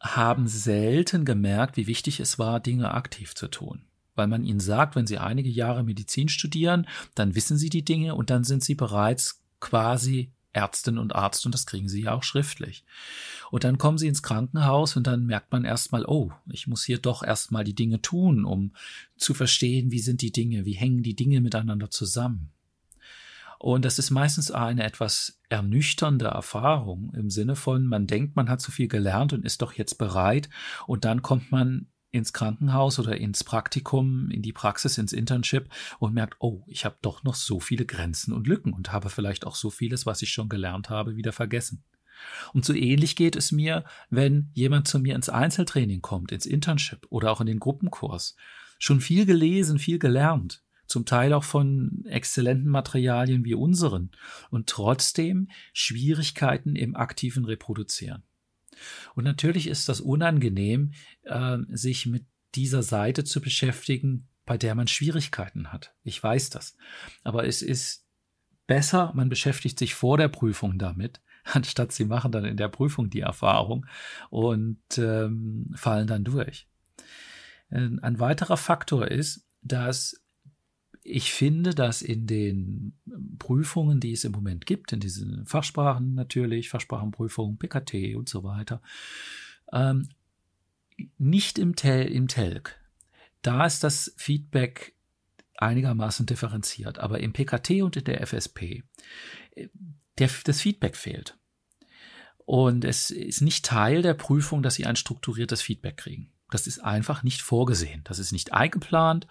haben 0.00 0.48
selten 0.48 1.24
gemerkt, 1.24 1.76
wie 1.76 1.86
wichtig 1.86 2.18
es 2.18 2.36
war, 2.36 2.58
Dinge 2.58 2.92
aktiv 2.92 3.36
zu 3.36 3.46
tun 3.46 3.84
weil 4.14 4.26
man 4.26 4.44
ihnen 4.44 4.60
sagt, 4.60 4.96
wenn 4.96 5.06
sie 5.06 5.18
einige 5.18 5.50
Jahre 5.50 5.84
Medizin 5.84 6.28
studieren, 6.28 6.86
dann 7.14 7.34
wissen 7.34 7.56
sie 7.56 7.70
die 7.70 7.84
Dinge 7.84 8.14
und 8.14 8.30
dann 8.30 8.44
sind 8.44 8.62
sie 8.62 8.74
bereits 8.74 9.42
quasi 9.60 10.32
Ärztin 10.52 10.98
und 10.98 11.14
Arzt 11.14 11.46
und 11.46 11.54
das 11.54 11.66
kriegen 11.66 11.88
sie 11.88 12.02
ja 12.02 12.12
auch 12.12 12.22
schriftlich. 12.22 12.84
Und 13.50 13.64
dann 13.64 13.78
kommen 13.78 13.98
sie 13.98 14.08
ins 14.08 14.22
Krankenhaus 14.22 14.96
und 14.96 15.06
dann 15.06 15.26
merkt 15.26 15.50
man 15.52 15.64
erstmal, 15.64 16.04
oh, 16.06 16.30
ich 16.50 16.66
muss 16.66 16.84
hier 16.84 16.98
doch 16.98 17.22
erstmal 17.22 17.64
die 17.64 17.74
Dinge 17.74 18.02
tun, 18.02 18.44
um 18.44 18.72
zu 19.16 19.34
verstehen, 19.34 19.90
wie 19.90 20.00
sind 20.00 20.20
die 20.20 20.32
Dinge, 20.32 20.64
wie 20.64 20.72
hängen 20.72 21.02
die 21.02 21.16
Dinge 21.16 21.40
miteinander 21.40 21.90
zusammen. 21.90 22.50
Und 23.58 23.84
das 23.84 24.00
ist 24.00 24.10
meistens 24.10 24.50
eine 24.50 24.82
etwas 24.82 25.38
ernüchternde 25.48 26.26
Erfahrung 26.26 27.12
im 27.14 27.30
Sinne 27.30 27.54
von, 27.54 27.86
man 27.86 28.08
denkt, 28.08 28.34
man 28.34 28.48
hat 28.48 28.60
so 28.60 28.72
viel 28.72 28.88
gelernt 28.88 29.32
und 29.32 29.44
ist 29.44 29.62
doch 29.62 29.74
jetzt 29.74 29.98
bereit 29.98 30.50
und 30.88 31.04
dann 31.04 31.22
kommt 31.22 31.52
man 31.52 31.86
ins 32.12 32.32
Krankenhaus 32.32 32.98
oder 32.98 33.16
ins 33.16 33.42
Praktikum, 33.42 34.30
in 34.30 34.42
die 34.42 34.52
Praxis, 34.52 34.98
ins 34.98 35.12
Internship 35.12 35.68
und 35.98 36.14
merkt, 36.14 36.36
oh, 36.38 36.62
ich 36.66 36.84
habe 36.84 36.96
doch 37.02 37.24
noch 37.24 37.34
so 37.34 37.58
viele 37.58 37.86
Grenzen 37.86 38.32
und 38.32 38.46
Lücken 38.46 38.72
und 38.72 38.92
habe 38.92 39.08
vielleicht 39.08 39.46
auch 39.46 39.56
so 39.56 39.70
vieles, 39.70 40.06
was 40.06 40.22
ich 40.22 40.30
schon 40.30 40.50
gelernt 40.50 40.90
habe, 40.90 41.16
wieder 41.16 41.32
vergessen. 41.32 41.82
Und 42.52 42.64
so 42.64 42.74
ähnlich 42.74 43.16
geht 43.16 43.34
es 43.34 43.50
mir, 43.50 43.84
wenn 44.10 44.50
jemand 44.52 44.86
zu 44.86 44.98
mir 44.98 45.16
ins 45.16 45.30
Einzeltraining 45.30 46.02
kommt, 46.02 46.30
ins 46.30 46.46
Internship 46.46 47.06
oder 47.08 47.32
auch 47.32 47.40
in 47.40 47.46
den 47.46 47.58
Gruppenkurs. 47.58 48.36
Schon 48.78 49.00
viel 49.00 49.26
gelesen, 49.26 49.78
viel 49.78 49.98
gelernt, 49.98 50.62
zum 50.86 51.06
Teil 51.06 51.32
auch 51.32 51.44
von 51.44 52.04
exzellenten 52.06 52.68
Materialien 52.68 53.44
wie 53.44 53.54
unseren 53.54 54.10
und 54.50 54.68
trotzdem 54.68 55.48
Schwierigkeiten 55.72 56.76
im 56.76 56.94
aktiven 56.94 57.46
Reproduzieren. 57.46 58.22
Und 59.14 59.24
natürlich 59.24 59.66
ist 59.66 59.88
das 59.88 60.00
unangenehm, 60.00 60.92
äh, 61.24 61.58
sich 61.68 62.06
mit 62.06 62.24
dieser 62.54 62.82
Seite 62.82 63.24
zu 63.24 63.40
beschäftigen, 63.40 64.28
bei 64.44 64.58
der 64.58 64.74
man 64.74 64.88
Schwierigkeiten 64.88 65.72
hat. 65.72 65.94
Ich 66.02 66.22
weiß 66.22 66.50
das. 66.50 66.76
Aber 67.22 67.46
es 67.46 67.62
ist 67.62 68.06
besser, 68.66 69.12
man 69.14 69.28
beschäftigt 69.28 69.78
sich 69.78 69.94
vor 69.94 70.18
der 70.18 70.28
Prüfung 70.28 70.78
damit, 70.78 71.20
anstatt 71.44 71.92
sie 71.92 72.04
machen 72.04 72.32
dann 72.32 72.44
in 72.44 72.56
der 72.56 72.68
Prüfung 72.68 73.10
die 73.10 73.20
Erfahrung 73.20 73.86
und 74.30 74.80
ähm, 74.98 75.70
fallen 75.74 76.06
dann 76.06 76.24
durch. 76.24 76.68
Ein 77.70 78.20
weiterer 78.20 78.58
Faktor 78.58 79.08
ist, 79.08 79.46
dass 79.62 80.21
ich 81.04 81.32
finde, 81.32 81.74
dass 81.74 82.02
in 82.02 82.26
den 82.26 82.94
Prüfungen, 83.38 84.00
die 84.00 84.12
es 84.12 84.24
im 84.24 84.32
Moment 84.32 84.66
gibt, 84.66 84.92
in 84.92 85.00
diesen 85.00 85.46
Fachsprachen 85.46 86.14
natürlich, 86.14 86.68
Fachsprachenprüfungen, 86.68 87.58
PKT 87.58 88.14
und 88.16 88.28
so 88.28 88.44
weiter, 88.44 88.80
ähm, 89.72 90.08
nicht 91.18 91.58
im, 91.58 91.74
Tel, 91.74 92.06
im 92.06 92.28
Telg. 92.28 92.78
Da 93.42 93.66
ist 93.66 93.82
das 93.82 94.14
Feedback 94.16 94.94
einigermaßen 95.56 96.26
differenziert, 96.26 96.98
aber 96.98 97.20
im 97.20 97.32
PKT 97.32 97.82
und 97.82 97.96
in 97.96 98.04
der 98.04 98.24
FSP, 98.24 98.84
äh, 99.56 99.68
der, 100.18 100.30
das 100.44 100.60
Feedback 100.60 100.96
fehlt. 100.96 101.36
Und 102.44 102.84
es 102.84 103.10
ist 103.10 103.40
nicht 103.40 103.64
Teil 103.64 104.02
der 104.02 104.14
Prüfung, 104.14 104.62
dass 104.62 104.74
Sie 104.74 104.86
ein 104.86 104.96
strukturiertes 104.96 105.62
Feedback 105.62 105.96
kriegen. 105.96 106.32
Das 106.52 106.66
ist 106.66 106.80
einfach 106.80 107.22
nicht 107.22 107.42
vorgesehen. 107.42 108.02
Das 108.04 108.18
ist 108.18 108.32
nicht 108.32 108.52
eingeplant. 108.52 109.26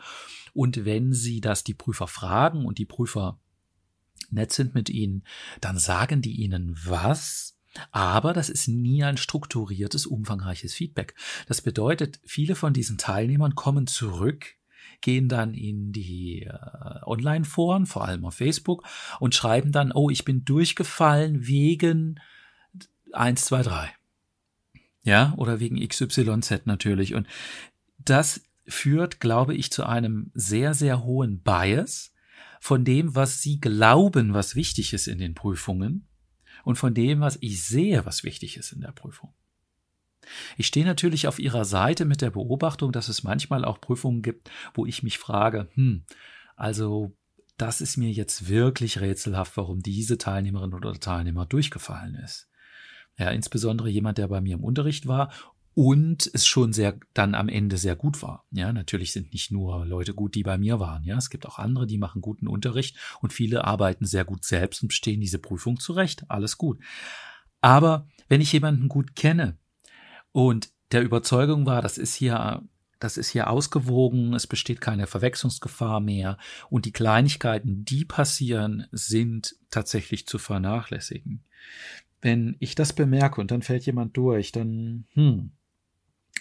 Und 0.53 0.85
wenn 0.85 1.13
Sie 1.13 1.39
das 1.39 1.63
die 1.63 1.73
Prüfer 1.73 2.07
fragen 2.07 2.65
und 2.65 2.77
die 2.77 2.85
Prüfer 2.85 3.39
nett 4.29 4.51
sind 4.51 4.73
mit 4.73 4.89
Ihnen, 4.89 5.23
dann 5.59 5.77
sagen 5.77 6.21
die 6.21 6.41
Ihnen 6.41 6.77
was, 6.83 7.57
aber 7.91 8.33
das 8.33 8.49
ist 8.49 8.67
nie 8.67 9.03
ein 9.03 9.17
strukturiertes, 9.17 10.05
umfangreiches 10.05 10.73
Feedback. 10.73 11.15
Das 11.47 11.61
bedeutet, 11.61 12.19
viele 12.25 12.55
von 12.55 12.73
diesen 12.73 12.97
Teilnehmern 12.97 13.55
kommen 13.55 13.87
zurück, 13.87 14.55
gehen 15.01 15.29
dann 15.29 15.53
in 15.53 15.91
die 15.91 16.43
äh, 16.43 16.53
Online-Foren, 17.03 17.85
vor 17.85 18.05
allem 18.05 18.25
auf 18.25 18.35
Facebook, 18.35 18.83
und 19.19 19.35
schreiben 19.35 19.71
dann, 19.71 19.91
oh, 19.91 20.09
ich 20.09 20.25
bin 20.25 20.43
durchgefallen 20.43 21.47
wegen 21.47 22.19
1, 23.13 23.45
2, 23.45 23.63
3. 23.63 23.93
Ja, 25.03 25.33
oder 25.37 25.59
wegen 25.59 25.85
XYZ 25.85 26.65
natürlich. 26.65 27.15
Und 27.15 27.27
das 27.97 28.43
führt, 28.67 29.19
glaube 29.19 29.55
ich, 29.55 29.71
zu 29.71 29.85
einem 29.85 30.31
sehr, 30.33 30.73
sehr 30.73 31.03
hohen 31.03 31.41
Bias 31.41 32.13
von 32.59 32.85
dem, 32.85 33.15
was 33.15 33.41
Sie 33.41 33.59
glauben, 33.59 34.33
was 34.33 34.55
wichtig 34.55 34.93
ist 34.93 35.07
in 35.07 35.17
den 35.17 35.33
Prüfungen 35.33 36.07
und 36.63 36.75
von 36.75 36.93
dem, 36.93 37.19
was 37.19 37.37
ich 37.41 37.63
sehe, 37.63 38.05
was 38.05 38.23
wichtig 38.23 38.57
ist 38.57 38.71
in 38.71 38.81
der 38.81 38.91
Prüfung. 38.91 39.33
Ich 40.57 40.67
stehe 40.67 40.85
natürlich 40.85 41.27
auf 41.27 41.39
Ihrer 41.39 41.65
Seite 41.65 42.05
mit 42.05 42.21
der 42.21 42.29
Beobachtung, 42.29 42.91
dass 42.91 43.09
es 43.09 43.23
manchmal 43.23 43.65
auch 43.65 43.81
Prüfungen 43.81 44.21
gibt, 44.21 44.51
wo 44.75 44.85
ich 44.85 45.01
mich 45.01 45.17
frage, 45.17 45.69
hm, 45.73 46.05
also 46.55 47.17
das 47.57 47.81
ist 47.81 47.97
mir 47.97 48.11
jetzt 48.11 48.47
wirklich 48.47 49.01
rätselhaft, 49.01 49.57
warum 49.57 49.81
diese 49.81 50.19
Teilnehmerin 50.19 50.73
oder 50.73 50.93
Teilnehmer 50.93 51.47
durchgefallen 51.47 52.15
ist. 52.15 52.50
Ja, 53.21 53.29
insbesondere 53.29 53.87
jemand, 53.87 54.17
der 54.17 54.27
bei 54.27 54.41
mir 54.41 54.55
im 54.55 54.63
Unterricht 54.63 55.05
war 55.05 55.31
und 55.75 56.27
es 56.33 56.47
schon 56.47 56.73
sehr 56.73 56.97
dann 57.13 57.35
am 57.35 57.49
Ende 57.49 57.77
sehr 57.77 57.95
gut 57.95 58.23
war. 58.23 58.45
Ja, 58.49 58.73
natürlich 58.73 59.13
sind 59.13 59.31
nicht 59.31 59.51
nur 59.51 59.85
Leute 59.85 60.15
gut, 60.15 60.33
die 60.33 60.41
bei 60.41 60.57
mir 60.57 60.79
waren. 60.79 61.03
Ja, 61.03 61.17
es 61.17 61.29
gibt 61.29 61.45
auch 61.45 61.59
andere, 61.59 61.85
die 61.85 61.99
machen 61.99 62.23
guten 62.23 62.47
Unterricht 62.47 62.97
und 63.21 63.31
viele 63.31 63.63
arbeiten 63.63 64.07
sehr 64.07 64.25
gut 64.25 64.43
selbst 64.43 64.81
und 64.81 64.87
bestehen 64.87 65.21
diese 65.21 65.37
Prüfung 65.37 65.79
zurecht. 65.79 66.25
Alles 66.29 66.57
gut. 66.57 66.79
Aber 67.61 68.07
wenn 68.27 68.41
ich 68.41 68.53
jemanden 68.53 68.87
gut 68.87 69.15
kenne 69.15 69.55
und 70.31 70.71
der 70.91 71.03
Überzeugung 71.03 71.67
war, 71.67 71.83
das 71.83 71.99
ist 71.99 72.15
hier 72.15 72.63
das 72.99 73.17
ist 73.17 73.29
hier 73.29 73.51
ausgewogen, 73.51 74.33
es 74.33 74.47
besteht 74.47 74.81
keine 74.81 75.05
Verwechslungsgefahr 75.05 75.99
mehr 75.99 76.39
und 76.71 76.85
die 76.85 76.91
Kleinigkeiten, 76.91 77.85
die 77.85 78.03
passieren, 78.03 78.87
sind 78.91 79.57
tatsächlich 79.69 80.25
zu 80.25 80.39
vernachlässigen 80.39 81.43
wenn 82.21 82.55
ich 82.59 82.75
das 82.75 82.93
bemerke 82.93 83.41
und 83.41 83.51
dann 83.51 83.61
fällt 83.61 83.85
jemand 83.85 84.15
durch, 84.15 84.51
dann 84.51 85.05
hm, 85.13 85.51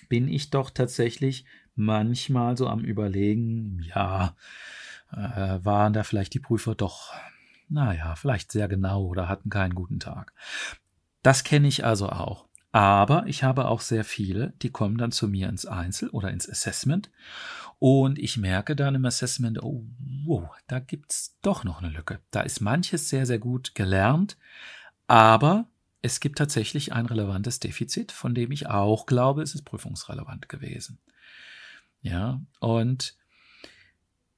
bin 0.09 0.29
ich 0.29 0.51
doch 0.51 0.71
tatsächlich 0.71 1.45
manchmal 1.75 2.57
so 2.57 2.69
am 2.69 2.81
Überlegen, 2.81 3.81
ja, 3.83 4.37
äh, 5.13 5.59
waren 5.65 5.93
da 5.93 6.03
vielleicht 6.05 6.35
die 6.35 6.41
Prüfer 6.41 6.75
doch, 6.75 7.13
naja, 7.69 8.15
vielleicht 8.17 8.53
sehr 8.53 8.69
genau 8.69 9.05
oder 9.05 9.29
hatten 9.29 9.51
keinen 9.51 9.75
guten 9.75 10.01
Tag. 10.01 10.33
Das 11.23 11.45
kenne 11.45 11.69
ich 11.69 11.85
also 11.85 12.09
auch. 12.09 12.47
Aber 12.73 13.25
ich 13.27 13.43
habe 13.43 13.67
auch 13.67 13.81
sehr 13.81 14.05
viele, 14.05 14.53
die 14.63 14.71
kommen 14.71 14.97
dann 14.97 15.11
zu 15.11 15.27
mir 15.27 15.49
ins 15.49 15.67
Einzel 15.67 16.09
oder 16.11 16.31
ins 16.31 16.49
Assessment 16.49 17.11
und 17.81 18.19
ich 18.19 18.37
merke 18.37 18.77
dann 18.77 18.95
im 18.95 19.05
Assessment, 19.05 19.63
oh, 19.63 19.85
wow, 20.25 20.51
da 20.69 20.79
gibt's 20.79 21.37
doch 21.43 21.65
noch 21.65 21.83
eine 21.83 21.89
Lücke. 21.91 22.21
Da 22.31 22.43
ist 22.43 22.61
manches 22.61 23.09
sehr, 23.09 23.27
sehr 23.27 23.39
gut 23.39 23.75
gelernt, 23.75 24.37
aber 25.11 25.67
es 26.03 26.21
gibt 26.21 26.39
tatsächlich 26.39 26.93
ein 26.93 27.07
relevantes 27.07 27.59
Defizit, 27.59 28.13
von 28.13 28.33
dem 28.33 28.53
ich 28.53 28.69
auch 28.69 29.07
glaube, 29.07 29.43
es 29.43 29.57
ist 29.57 29.65
prüfungsrelevant 29.65 30.49
gewesen. 30.49 31.01
Ja, 32.01 32.41
und 32.61 33.17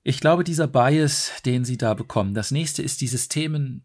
ich 0.02 0.18
glaube, 0.18 0.44
dieser 0.44 0.66
Bias, 0.66 1.42
den 1.44 1.66
Sie 1.66 1.76
da 1.76 1.92
bekommen, 1.92 2.32
das 2.32 2.52
nächste 2.52 2.82
ist 2.82 3.02
dieses 3.02 3.28
Themen, 3.28 3.84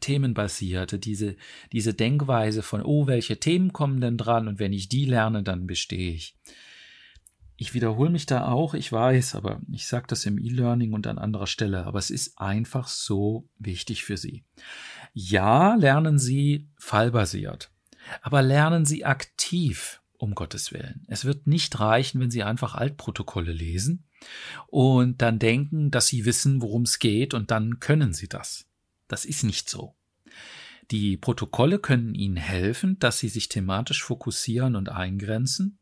themenbasierte, 0.00 0.98
diese, 0.98 1.36
diese 1.70 1.94
Denkweise 1.94 2.64
von, 2.64 2.82
oh, 2.82 3.06
welche 3.06 3.38
Themen 3.38 3.72
kommen 3.72 4.00
denn 4.00 4.18
dran 4.18 4.48
und 4.48 4.58
wenn 4.58 4.72
ich 4.72 4.88
die 4.88 5.04
lerne, 5.04 5.44
dann 5.44 5.68
bestehe 5.68 6.12
ich. 6.12 6.36
Ich 7.56 7.72
wiederhole 7.72 8.10
mich 8.10 8.26
da 8.26 8.48
auch, 8.48 8.74
ich 8.74 8.90
weiß, 8.90 9.36
aber 9.36 9.60
ich 9.70 9.86
sage 9.86 10.06
das 10.08 10.26
im 10.26 10.38
E-Learning 10.38 10.92
und 10.92 11.06
an 11.06 11.18
anderer 11.18 11.46
Stelle, 11.46 11.86
aber 11.86 12.00
es 12.00 12.10
ist 12.10 12.38
einfach 12.38 12.88
so 12.88 13.48
wichtig 13.58 14.04
für 14.04 14.16
Sie. 14.16 14.44
Ja, 15.12 15.76
lernen 15.76 16.18
Sie 16.18 16.68
fallbasiert, 16.78 17.70
aber 18.22 18.42
lernen 18.42 18.84
Sie 18.84 19.04
aktiv, 19.04 20.02
um 20.18 20.34
Gottes 20.34 20.72
Willen. 20.72 21.04
Es 21.06 21.24
wird 21.24 21.46
nicht 21.46 21.78
reichen, 21.78 22.20
wenn 22.20 22.30
Sie 22.32 22.42
einfach 22.42 22.74
Altprotokolle 22.74 23.52
lesen 23.52 24.04
und 24.66 25.22
dann 25.22 25.38
denken, 25.38 25.92
dass 25.92 26.08
Sie 26.08 26.24
wissen, 26.24 26.60
worum 26.60 26.82
es 26.82 26.98
geht 26.98 27.34
und 27.34 27.52
dann 27.52 27.78
können 27.78 28.12
Sie 28.12 28.28
das. 28.28 28.66
Das 29.06 29.24
ist 29.24 29.44
nicht 29.44 29.68
so. 29.68 29.94
Die 30.90 31.16
Protokolle 31.16 31.78
können 31.78 32.14
Ihnen 32.16 32.36
helfen, 32.36 32.98
dass 32.98 33.18
Sie 33.18 33.28
sich 33.28 33.48
thematisch 33.48 34.02
fokussieren 34.02 34.74
und 34.74 34.88
eingrenzen 34.88 35.78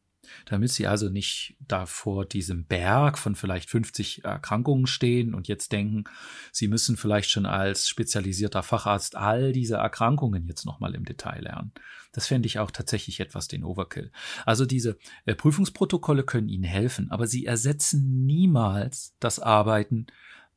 damit 0.46 0.70
sie 0.70 0.86
also 0.86 1.08
nicht 1.08 1.56
da 1.60 1.86
vor 1.86 2.24
diesem 2.24 2.64
Berg 2.64 3.18
von 3.18 3.34
vielleicht 3.34 3.70
50 3.70 4.24
Erkrankungen 4.24 4.86
stehen 4.86 5.34
und 5.34 5.48
jetzt 5.48 5.72
denken, 5.72 6.04
sie 6.52 6.68
müssen 6.68 6.96
vielleicht 6.96 7.30
schon 7.30 7.46
als 7.46 7.88
spezialisierter 7.88 8.62
Facharzt 8.62 9.16
all 9.16 9.52
diese 9.52 9.76
Erkrankungen 9.76 10.46
jetzt 10.46 10.64
nochmal 10.64 10.94
im 10.94 11.04
Detail 11.04 11.42
lernen. 11.42 11.72
Das 12.12 12.26
fände 12.26 12.46
ich 12.46 12.58
auch 12.58 12.70
tatsächlich 12.70 13.20
etwas 13.20 13.48
den 13.48 13.64
Overkill. 13.64 14.12
Also 14.44 14.66
diese 14.66 14.98
äh, 15.24 15.34
Prüfungsprotokolle 15.34 16.24
können 16.24 16.48
Ihnen 16.48 16.64
helfen, 16.64 17.10
aber 17.10 17.26
sie 17.26 17.46
ersetzen 17.46 18.26
niemals 18.26 19.16
das 19.18 19.38
Arbeiten 19.38 20.06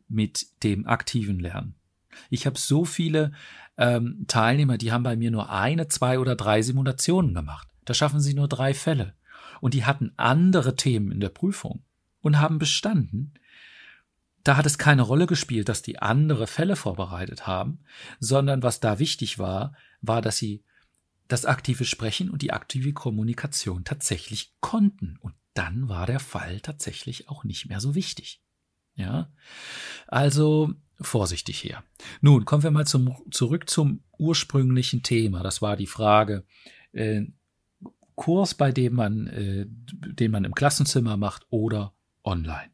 mit 0.09 0.47
dem 0.63 0.85
aktiven 0.85 1.39
Lernen. 1.39 1.75
Ich 2.29 2.45
habe 2.45 2.57
so 2.57 2.85
viele 2.85 3.31
ähm, 3.77 4.25
Teilnehmer, 4.27 4.77
die 4.77 4.91
haben 4.91 5.03
bei 5.03 5.15
mir 5.15 5.31
nur 5.31 5.49
eine, 5.49 5.87
zwei 5.87 6.19
oder 6.19 6.35
drei 6.35 6.61
Simulationen 6.61 7.33
gemacht. 7.33 7.67
Da 7.85 7.93
schaffen 7.93 8.19
sie 8.19 8.33
nur 8.33 8.47
drei 8.47 8.73
Fälle 8.73 9.15
und 9.61 9.73
die 9.73 9.85
hatten 9.85 10.11
andere 10.17 10.75
Themen 10.75 11.11
in 11.11 11.19
der 11.19 11.29
Prüfung 11.29 11.83
und 12.21 12.39
haben 12.39 12.59
bestanden, 12.59 13.33
da 14.43 14.57
hat 14.57 14.65
es 14.67 14.77
keine 14.77 15.01
Rolle 15.01 15.25
gespielt, 15.25 15.69
dass 15.69 15.81
die 15.81 15.99
andere 15.99 16.45
Fälle 16.45 16.75
vorbereitet 16.75 17.47
haben, 17.47 17.79
sondern 18.19 18.61
was 18.61 18.79
da 18.79 18.99
wichtig 18.99 19.39
war, 19.39 19.73
war, 20.01 20.21
dass 20.21 20.37
sie 20.37 20.63
das 21.27 21.45
aktive 21.45 21.83
Sprechen 21.83 22.29
und 22.29 22.43
die 22.43 22.53
aktive 22.53 22.93
Kommunikation 22.93 23.83
tatsächlich 23.83 24.53
konnten. 24.59 25.17
Und 25.21 25.33
dann 25.55 25.89
war 25.89 26.05
der 26.05 26.19
Fall 26.19 26.59
tatsächlich 26.59 27.27
auch 27.27 27.43
nicht 27.43 27.67
mehr 27.67 27.79
so 27.79 27.95
wichtig. 27.95 28.41
Ja, 28.95 29.29
also 30.07 30.73
vorsichtig 31.01 31.59
hier. 31.59 31.83
Nun 32.21 32.45
kommen 32.45 32.63
wir 32.63 32.71
mal 32.71 32.87
zum, 32.87 33.15
zurück 33.31 33.69
zum 33.69 34.03
ursprünglichen 34.17 35.03
Thema. 35.03 35.43
Das 35.43 35.61
war 35.61 35.75
die 35.75 35.87
Frage, 35.87 36.45
äh, 36.93 37.23
Kurs, 38.15 38.53
bei 38.53 38.71
dem 38.71 38.93
man, 38.93 39.27
äh, 39.27 39.65
den 39.67 40.31
man 40.31 40.45
im 40.45 40.55
Klassenzimmer 40.55 41.17
macht 41.17 41.45
oder 41.49 41.93
online. 42.23 42.71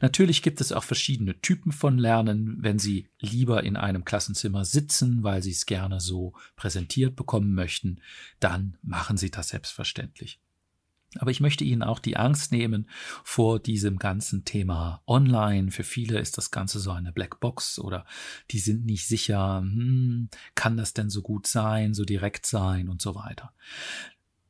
Natürlich 0.00 0.42
gibt 0.42 0.60
es 0.60 0.72
auch 0.72 0.84
verschiedene 0.84 1.40
Typen 1.40 1.72
von 1.72 1.98
Lernen. 1.98 2.58
Wenn 2.60 2.78
Sie 2.78 3.08
lieber 3.20 3.64
in 3.64 3.76
einem 3.76 4.04
Klassenzimmer 4.04 4.64
sitzen, 4.64 5.22
weil 5.22 5.42
Sie 5.42 5.50
es 5.50 5.66
gerne 5.66 6.00
so 6.00 6.34
präsentiert 6.54 7.16
bekommen 7.16 7.52
möchten, 7.54 8.00
dann 8.38 8.78
machen 8.82 9.16
Sie 9.16 9.30
das 9.30 9.48
selbstverständlich. 9.48 10.40
Aber 11.18 11.30
ich 11.30 11.40
möchte 11.40 11.64
Ihnen 11.64 11.82
auch 11.82 11.98
die 11.98 12.16
Angst 12.16 12.52
nehmen 12.52 12.88
vor 13.24 13.58
diesem 13.58 13.98
ganzen 13.98 14.44
Thema 14.44 15.02
online. 15.06 15.70
Für 15.70 15.84
viele 15.84 16.18
ist 16.18 16.36
das 16.36 16.50
Ganze 16.50 16.78
so 16.78 16.90
eine 16.90 17.12
Blackbox 17.12 17.78
oder 17.78 18.04
die 18.50 18.58
sind 18.58 18.84
nicht 18.84 19.06
sicher, 19.06 19.60
hm, 19.60 20.28
kann 20.54 20.76
das 20.76 20.94
denn 20.94 21.08
so 21.08 21.22
gut 21.22 21.46
sein, 21.46 21.94
so 21.94 22.04
direkt 22.04 22.44
sein 22.46 22.88
und 22.88 23.00
so 23.00 23.14
weiter. 23.14 23.52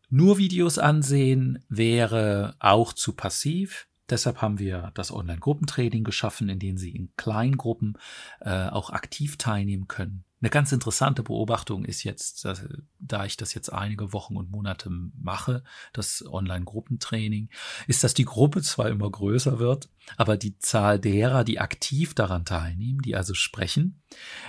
Nur 0.08 0.38
Videos 0.38 0.78
ansehen 0.78 1.64
wäre 1.68 2.54
auch 2.58 2.92
zu 2.92 3.12
passiv. 3.12 3.88
Deshalb 4.08 4.40
haben 4.40 4.60
wir 4.60 4.92
das 4.94 5.10
Online-Gruppentraining 5.10 6.04
geschaffen, 6.04 6.48
in 6.48 6.60
dem 6.60 6.78
Sie 6.78 6.90
in 6.90 7.10
Kleingruppen 7.16 7.98
äh, 8.40 8.68
auch 8.68 8.90
aktiv 8.90 9.36
teilnehmen 9.36 9.88
können. 9.88 10.24
Eine 10.40 10.50
ganz 10.50 10.70
interessante 10.70 11.24
Beobachtung 11.24 11.84
ist 11.84 12.04
jetzt, 12.04 12.44
dass, 12.44 12.64
da 13.00 13.24
ich 13.24 13.36
das 13.36 13.54
jetzt 13.54 13.72
einige 13.72 14.12
Wochen 14.12 14.36
und 14.36 14.50
Monate 14.50 14.90
mache, 14.90 15.64
das 15.92 16.24
Online-Gruppentraining, 16.24 17.48
ist, 17.88 18.04
dass 18.04 18.14
die 18.14 18.26
Gruppe 18.26 18.62
zwar 18.62 18.90
immer 18.90 19.10
größer 19.10 19.58
wird, 19.58 19.88
aber 20.16 20.36
die 20.36 20.58
Zahl 20.58 21.00
derer, 21.00 21.42
die 21.42 21.58
aktiv 21.58 22.14
daran 22.14 22.44
teilnehmen, 22.44 23.00
die 23.00 23.16
also 23.16 23.34
sprechen, 23.34 24.02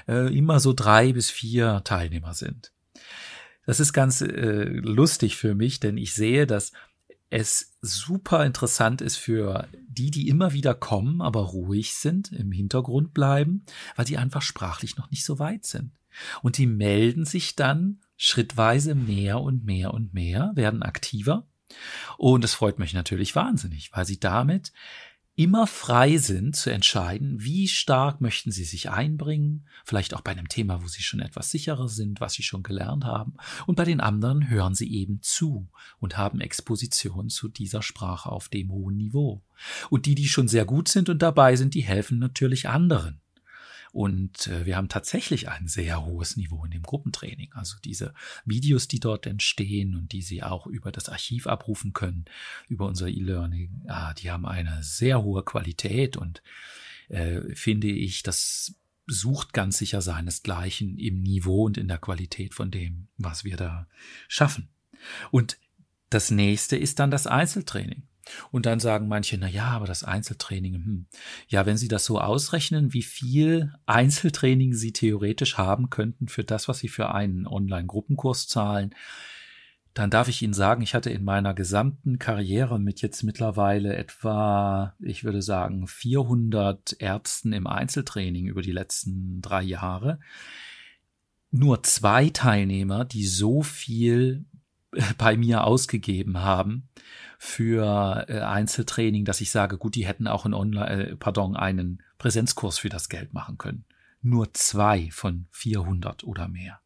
äh, 0.07 0.31
immer 0.37 0.59
so 0.59 0.73
drei 0.73 1.13
bis 1.13 1.31
vier 1.31 1.81
Teilnehmer 1.83 2.35
sind. 2.35 2.73
Das 3.67 3.81
ist 3.81 3.93
ganz 3.93 4.21
äh, 4.21 4.63
lustig 4.63 5.35
für 5.35 5.53
mich, 5.53 5.79
denn 5.79 5.97
ich 5.97 6.13
sehe, 6.15 6.47
dass 6.47 6.71
es 7.29 7.77
super 7.81 8.45
interessant 8.45 9.01
ist 9.01 9.17
für 9.17 9.67
die, 9.89 10.09
die 10.09 10.29
immer 10.29 10.53
wieder 10.53 10.73
kommen, 10.73 11.21
aber 11.21 11.41
ruhig 11.41 11.93
sind, 11.93 12.31
im 12.31 12.53
Hintergrund 12.53 13.13
bleiben, 13.13 13.65
weil 13.97 14.05
die 14.05 14.17
einfach 14.17 14.41
sprachlich 14.41 14.95
noch 14.95 15.11
nicht 15.11 15.25
so 15.25 15.37
weit 15.37 15.65
sind. 15.65 15.91
Und 16.41 16.57
die 16.57 16.65
melden 16.65 17.25
sich 17.25 17.57
dann 17.57 17.99
schrittweise 18.15 18.95
mehr 18.95 19.41
und 19.41 19.65
mehr 19.65 19.93
und 19.93 20.13
mehr, 20.13 20.53
werden 20.55 20.81
aktiver. 20.81 21.45
Und 22.17 22.45
es 22.45 22.53
freut 22.53 22.79
mich 22.79 22.93
natürlich 22.93 23.35
wahnsinnig, 23.35 23.91
weil 23.93 24.05
sie 24.05 24.19
damit 24.19 24.71
immer 25.37 25.67
frei 25.67 26.17
sind 26.17 26.55
zu 26.55 26.71
entscheiden, 26.71 27.43
wie 27.43 27.67
stark 27.67 28.21
möchten 28.21 28.51
sie 28.51 28.63
sich 28.63 28.89
einbringen, 28.89 29.67
vielleicht 29.85 30.15
auch 30.15 30.21
bei 30.21 30.31
einem 30.31 30.49
Thema, 30.49 30.83
wo 30.83 30.87
sie 30.87 31.03
schon 31.03 31.19
etwas 31.19 31.51
sicherer 31.51 31.87
sind, 31.87 32.19
was 32.19 32.33
sie 32.33 32.41
schon 32.41 32.63
gelernt 32.63 33.05
haben, 33.05 33.35
und 33.67 33.75
bei 33.75 33.85
den 33.85 34.01
anderen 34.01 34.49
hören 34.49 34.73
sie 34.73 34.91
eben 34.91 35.21
zu 35.21 35.69
und 35.99 36.17
haben 36.17 36.41
Exposition 36.41 37.29
zu 37.29 37.47
dieser 37.49 37.83
Sprache 37.83 38.31
auf 38.31 38.49
dem 38.49 38.71
hohen 38.71 38.97
Niveau. 38.97 39.43
Und 39.91 40.07
die, 40.07 40.15
die 40.15 40.27
schon 40.27 40.47
sehr 40.47 40.65
gut 40.65 40.87
sind 40.87 41.07
und 41.07 41.21
dabei 41.21 41.55
sind, 41.55 41.75
die 41.75 41.81
helfen 41.81 42.17
natürlich 42.17 42.67
anderen. 42.67 43.21
Und 43.97 44.45
äh, 44.45 44.67
wir 44.67 44.77
haben 44.77 44.89
tatsächlich 44.89 45.49
ein 45.49 45.67
sehr 45.67 46.05
hohes 46.05 46.37
Niveau 46.37 46.63
in 46.63 46.69
dem 46.69 46.83
Gruppentraining. 46.83 47.51
Also 47.53 47.77
diese 47.83 48.13
Videos, 48.45 48.87
die 48.87 48.99
dort 48.99 49.25
entstehen 49.25 49.95
und 49.95 50.11
die 50.11 50.21
Sie 50.21 50.43
auch 50.43 50.67
über 50.67 50.91
das 50.91 51.09
Archiv 51.09 51.47
abrufen 51.47 51.93
können, 51.93 52.25
über 52.67 52.85
unser 52.85 53.07
E-Learning, 53.07 53.85
ah, 53.87 54.13
die 54.13 54.29
haben 54.29 54.45
eine 54.45 54.83
sehr 54.83 55.23
hohe 55.23 55.41
Qualität 55.41 56.15
und 56.15 56.43
äh, 57.09 57.41
finde 57.55 57.87
ich, 57.87 58.21
das 58.21 58.75
sucht 59.07 59.51
ganz 59.53 59.79
sicher 59.79 60.03
seinesgleichen 60.03 60.99
im 60.99 61.23
Niveau 61.23 61.65
und 61.65 61.79
in 61.79 61.87
der 61.87 61.97
Qualität 61.97 62.53
von 62.53 62.69
dem, 62.69 63.07
was 63.17 63.45
wir 63.45 63.57
da 63.57 63.87
schaffen. 64.27 64.69
Und 65.31 65.57
das 66.11 66.29
nächste 66.29 66.77
ist 66.77 66.99
dann 66.99 67.09
das 67.09 67.25
Einzeltraining. 67.25 68.03
Und 68.51 68.65
dann 68.65 68.79
sagen 68.79 69.07
manche, 69.07 69.37
na 69.37 69.47
ja, 69.47 69.65
aber 69.65 69.85
das 69.85 70.03
Einzeltraining, 70.03 70.73
hm. 70.73 71.05
ja, 71.47 71.65
wenn 71.65 71.77
Sie 71.77 71.87
das 71.87 72.05
so 72.05 72.19
ausrechnen, 72.19 72.93
wie 72.93 73.03
viel 73.03 73.73
Einzeltraining 73.85 74.73
Sie 74.73 74.93
theoretisch 74.93 75.57
haben 75.57 75.89
könnten 75.89 76.27
für 76.27 76.43
das, 76.43 76.67
was 76.67 76.79
Sie 76.79 76.89
für 76.89 77.13
einen 77.13 77.47
Online-Gruppenkurs 77.47 78.47
zahlen, 78.47 78.93
dann 79.97 80.11
darf 80.11 80.27
ich 80.27 80.43
Ihnen 80.43 80.53
sagen, 80.53 80.83
ich 80.83 80.93
hatte 80.93 81.09
in 81.09 81.23
meiner 81.23 81.55
gesamten 81.55 82.19
Karriere 82.19 82.79
mit 82.79 83.01
jetzt 83.01 83.23
mittlerweile 83.23 83.95
etwa, 83.95 84.93
ich 84.99 85.23
würde 85.23 85.41
sagen, 85.41 85.87
400 85.87 86.97
Ärzten 86.99 87.51
im 87.51 87.65
Einzeltraining 87.65 88.45
über 88.45 88.61
die 88.61 88.71
letzten 88.71 89.41
drei 89.41 89.63
Jahre, 89.63 90.19
nur 91.49 91.81
zwei 91.81 92.29
Teilnehmer, 92.29 93.05
die 93.05 93.25
so 93.25 93.63
viel 93.63 94.45
bei 95.17 95.35
mir 95.35 95.63
ausgegeben 95.63 96.39
haben 96.39 96.89
für 97.37 98.25
äh, 98.27 98.39
Einzeltraining, 98.39 99.25
dass 99.25 99.41
ich 99.41 99.51
sage, 99.51 99.77
gut, 99.77 99.95
die 99.95 100.07
hätten 100.07 100.27
auch 100.27 100.45
einen 100.45 100.53
Online, 100.53 100.89
äh, 100.89 101.15
pardon, 101.15 101.55
einen 101.55 102.01
Präsenzkurs 102.17 102.79
für 102.79 102.89
das 102.89 103.09
Geld 103.09 103.33
machen 103.33 103.57
können. 103.57 103.85
Nur 104.21 104.53
zwei 104.53 105.09
von 105.11 105.47
400 105.51 106.23
oder 106.23 106.47
mehr. 106.47 106.79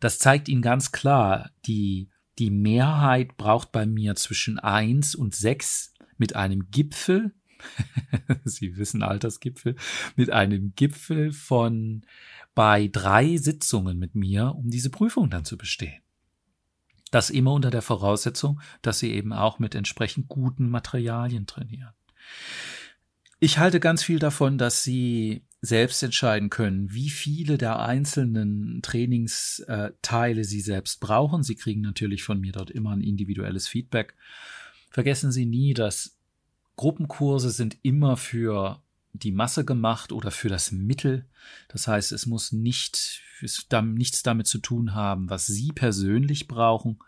Das 0.00 0.18
zeigt 0.18 0.48
Ihnen 0.48 0.62
ganz 0.62 0.92
klar, 0.92 1.50
die, 1.64 2.10
die 2.38 2.50
Mehrheit 2.50 3.36
braucht 3.36 3.72
bei 3.72 3.86
mir 3.86 4.14
zwischen 4.14 4.58
eins 4.58 5.14
und 5.14 5.34
sechs 5.34 5.94
mit 6.18 6.36
einem 6.36 6.70
Gipfel. 6.70 7.32
Sie 8.44 8.76
wissen 8.76 9.02
Altersgipfel, 9.02 9.76
mit 10.16 10.30
einem 10.30 10.74
Gipfel 10.74 11.32
von 11.32 12.04
bei 12.54 12.88
drei 12.88 13.36
Sitzungen 13.38 13.98
mit 13.98 14.14
mir, 14.14 14.54
um 14.54 14.68
diese 14.68 14.90
Prüfung 14.90 15.30
dann 15.30 15.44
zu 15.44 15.56
bestehen. 15.56 16.01
Das 17.12 17.30
immer 17.30 17.52
unter 17.52 17.70
der 17.70 17.82
Voraussetzung, 17.82 18.60
dass 18.80 18.98
sie 18.98 19.12
eben 19.12 19.32
auch 19.32 19.60
mit 19.60 19.76
entsprechend 19.76 20.26
guten 20.26 20.68
Materialien 20.68 21.46
trainieren. 21.46 21.92
Ich 23.38 23.58
halte 23.58 23.80
ganz 23.80 24.04
viel 24.04 24.20
davon, 24.20 24.56
dass 24.56 24.84
Sie 24.84 25.42
selbst 25.60 26.00
entscheiden 26.04 26.48
können, 26.48 26.92
wie 26.92 27.10
viele 27.10 27.58
der 27.58 27.80
einzelnen 27.80 28.80
Trainingsteile 28.82 30.44
Sie 30.44 30.60
selbst 30.60 31.00
brauchen. 31.00 31.42
Sie 31.42 31.56
kriegen 31.56 31.80
natürlich 31.80 32.22
von 32.22 32.40
mir 32.40 32.52
dort 32.52 32.70
immer 32.70 32.92
ein 32.92 33.00
individuelles 33.00 33.66
Feedback. 33.66 34.14
Vergessen 34.90 35.32
Sie 35.32 35.44
nie, 35.44 35.74
dass 35.74 36.16
Gruppenkurse 36.76 37.50
sind 37.50 37.78
immer 37.82 38.16
für 38.16 38.80
die 39.12 39.32
Masse 39.32 39.64
gemacht 39.64 40.12
oder 40.12 40.30
für 40.30 40.48
das 40.48 40.72
Mittel. 40.72 41.26
Das 41.68 41.86
heißt, 41.88 42.12
es 42.12 42.26
muss 42.26 42.52
nicht, 42.52 43.22
es 43.42 43.66
nichts 43.70 44.22
damit 44.22 44.46
zu 44.46 44.58
tun 44.58 44.94
haben, 44.94 45.28
was 45.30 45.46
Sie 45.46 45.72
persönlich 45.72 46.48
brauchen. 46.48 46.98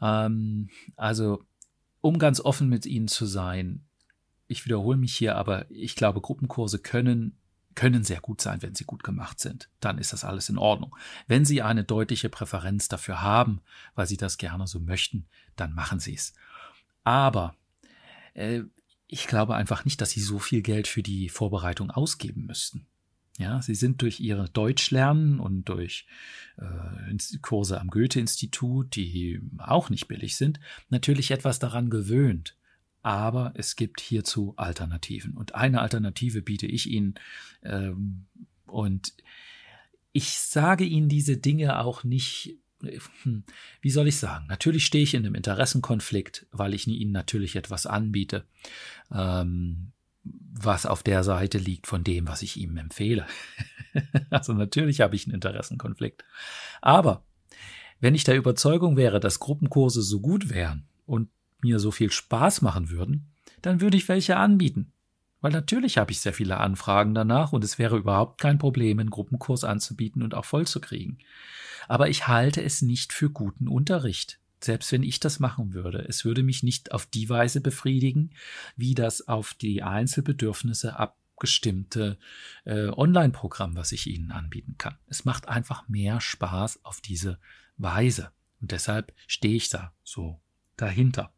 Ähm, 0.00 0.70
also, 0.96 1.44
um 2.00 2.18
ganz 2.18 2.40
offen 2.40 2.68
mit 2.68 2.86
Ihnen 2.86 3.08
zu 3.08 3.26
sein, 3.26 3.84
ich 4.46 4.64
wiederhole 4.64 4.98
mich 4.98 5.14
hier, 5.14 5.36
aber 5.36 5.70
ich 5.70 5.94
glaube, 5.94 6.20
Gruppenkurse 6.20 6.78
können 6.78 7.36
können 7.76 8.04
sehr 8.04 8.20
gut 8.20 8.40
sein, 8.40 8.62
wenn 8.62 8.74
sie 8.74 8.84
gut 8.84 9.04
gemacht 9.04 9.40
sind. 9.40 9.70
Dann 9.80 9.98
ist 9.98 10.12
das 10.12 10.24
alles 10.24 10.48
in 10.48 10.58
Ordnung. 10.58 10.94
Wenn 11.28 11.44
Sie 11.44 11.62
eine 11.62 11.84
deutliche 11.84 12.28
Präferenz 12.28 12.88
dafür 12.88 13.22
haben, 13.22 13.60
weil 13.94 14.06
Sie 14.06 14.16
das 14.16 14.38
gerne 14.38 14.66
so 14.66 14.80
möchten, 14.80 15.26
dann 15.56 15.72
machen 15.72 16.00
Sie 16.00 16.14
es. 16.14 16.34
Aber 17.04 17.54
äh, 18.34 18.62
ich 19.10 19.26
glaube 19.26 19.54
einfach 19.56 19.84
nicht, 19.84 20.00
dass 20.00 20.10
Sie 20.10 20.20
so 20.20 20.38
viel 20.38 20.62
Geld 20.62 20.86
für 20.86 21.02
die 21.02 21.28
Vorbereitung 21.28 21.90
ausgeben 21.90 22.46
müssten. 22.46 22.86
Ja, 23.38 23.62
sie 23.62 23.74
sind 23.74 24.02
durch 24.02 24.20
ihre 24.20 24.50
Deutschlernen 24.50 25.40
und 25.40 25.64
durch 25.64 26.06
äh, 26.58 27.38
Kurse 27.40 27.80
am 27.80 27.88
Goethe-Institut, 27.88 28.94
die 28.96 29.40
auch 29.56 29.88
nicht 29.88 30.08
billig 30.08 30.36
sind, 30.36 30.60
natürlich 30.90 31.30
etwas 31.30 31.58
daran 31.58 31.88
gewöhnt. 31.88 32.58
Aber 33.00 33.54
es 33.56 33.76
gibt 33.76 34.00
hierzu 34.00 34.52
Alternativen. 34.56 35.38
Und 35.38 35.54
eine 35.54 35.80
Alternative 35.80 36.42
biete 36.42 36.66
ich 36.66 36.90
Ihnen. 36.90 37.14
Ähm, 37.62 38.26
und 38.66 39.14
ich 40.12 40.38
sage 40.38 40.84
Ihnen 40.84 41.08
diese 41.08 41.38
Dinge 41.38 41.78
auch 41.78 42.04
nicht 42.04 42.58
wie 43.80 43.90
soll 43.90 44.08
ich 44.08 44.16
sagen? 44.16 44.46
Natürlich 44.48 44.86
stehe 44.86 45.04
ich 45.04 45.14
in 45.14 45.24
einem 45.24 45.34
Interessenkonflikt, 45.34 46.46
weil 46.52 46.74
ich 46.74 46.86
Ihnen 46.86 47.12
natürlich 47.12 47.56
etwas 47.56 47.86
anbiete, 47.86 48.44
ähm, 49.12 49.92
was 50.22 50.86
auf 50.86 51.02
der 51.02 51.24
Seite 51.24 51.58
liegt 51.58 51.86
von 51.86 52.04
dem, 52.04 52.28
was 52.28 52.42
ich 52.42 52.56
ihm 52.56 52.76
empfehle. 52.76 53.26
also 54.30 54.52
natürlich 54.52 55.00
habe 55.00 55.16
ich 55.16 55.26
einen 55.26 55.34
Interessenkonflikt. 55.34 56.24
Aber 56.82 57.24
wenn 58.00 58.14
ich 58.14 58.24
der 58.24 58.36
Überzeugung 58.36 58.96
wäre, 58.96 59.20
dass 59.20 59.40
Gruppenkurse 59.40 60.02
so 60.02 60.20
gut 60.20 60.50
wären 60.50 60.86
und 61.06 61.28
mir 61.62 61.78
so 61.78 61.90
viel 61.90 62.10
Spaß 62.10 62.62
machen 62.62 62.90
würden, 62.90 63.30
dann 63.62 63.80
würde 63.80 63.96
ich 63.96 64.08
welche 64.08 64.36
anbieten. 64.36 64.92
Weil 65.40 65.52
natürlich 65.52 65.98
habe 65.98 66.12
ich 66.12 66.20
sehr 66.20 66.34
viele 66.34 66.58
Anfragen 66.58 67.14
danach 67.14 67.52
und 67.52 67.64
es 67.64 67.78
wäre 67.78 67.96
überhaupt 67.96 68.40
kein 68.40 68.58
Problem, 68.58 68.98
einen 68.98 69.10
Gruppenkurs 69.10 69.64
anzubieten 69.64 70.22
und 70.22 70.34
auch 70.34 70.44
voll 70.44 70.66
zu 70.66 70.80
kriegen. 70.80 71.18
Aber 71.88 72.08
ich 72.08 72.28
halte 72.28 72.62
es 72.62 72.82
nicht 72.82 73.12
für 73.12 73.30
guten 73.30 73.68
Unterricht 73.68 74.40
selbst 74.64 74.92
wenn 74.92 75.02
ich 75.02 75.20
das 75.20 75.40
machen 75.40 75.72
würde, 75.72 76.04
es 76.08 76.24
würde 76.24 76.42
mich 76.42 76.62
nicht 76.62 76.92
auf 76.92 77.06
die 77.06 77.28
Weise 77.28 77.60
befriedigen, 77.60 78.30
wie 78.76 78.94
das 78.94 79.26
auf 79.28 79.54
die 79.54 79.82
Einzelbedürfnisse 79.82 80.98
abgestimmte 80.98 82.18
äh, 82.64 82.88
Online-Programm, 82.88 83.76
was 83.76 83.92
ich 83.92 84.06
Ihnen 84.06 84.30
anbieten 84.30 84.76
kann. 84.78 84.96
Es 85.08 85.24
macht 85.24 85.48
einfach 85.48 85.88
mehr 85.88 86.20
Spaß 86.20 86.84
auf 86.84 87.00
diese 87.00 87.38
Weise. 87.78 88.30
Und 88.60 88.72
deshalb 88.72 89.14
stehe 89.26 89.56
ich 89.56 89.70
da 89.70 89.92
so 90.04 90.40
dahinter. 90.76 91.32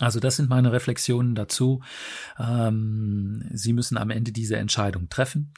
Also 0.00 0.20
das 0.20 0.36
sind 0.36 0.48
meine 0.48 0.72
Reflexionen 0.72 1.34
dazu. 1.34 1.82
Ähm, 2.38 3.44
Sie 3.52 3.72
müssen 3.72 3.96
am 3.96 4.10
Ende 4.10 4.32
diese 4.32 4.56
Entscheidung 4.56 5.08
treffen. 5.08 5.52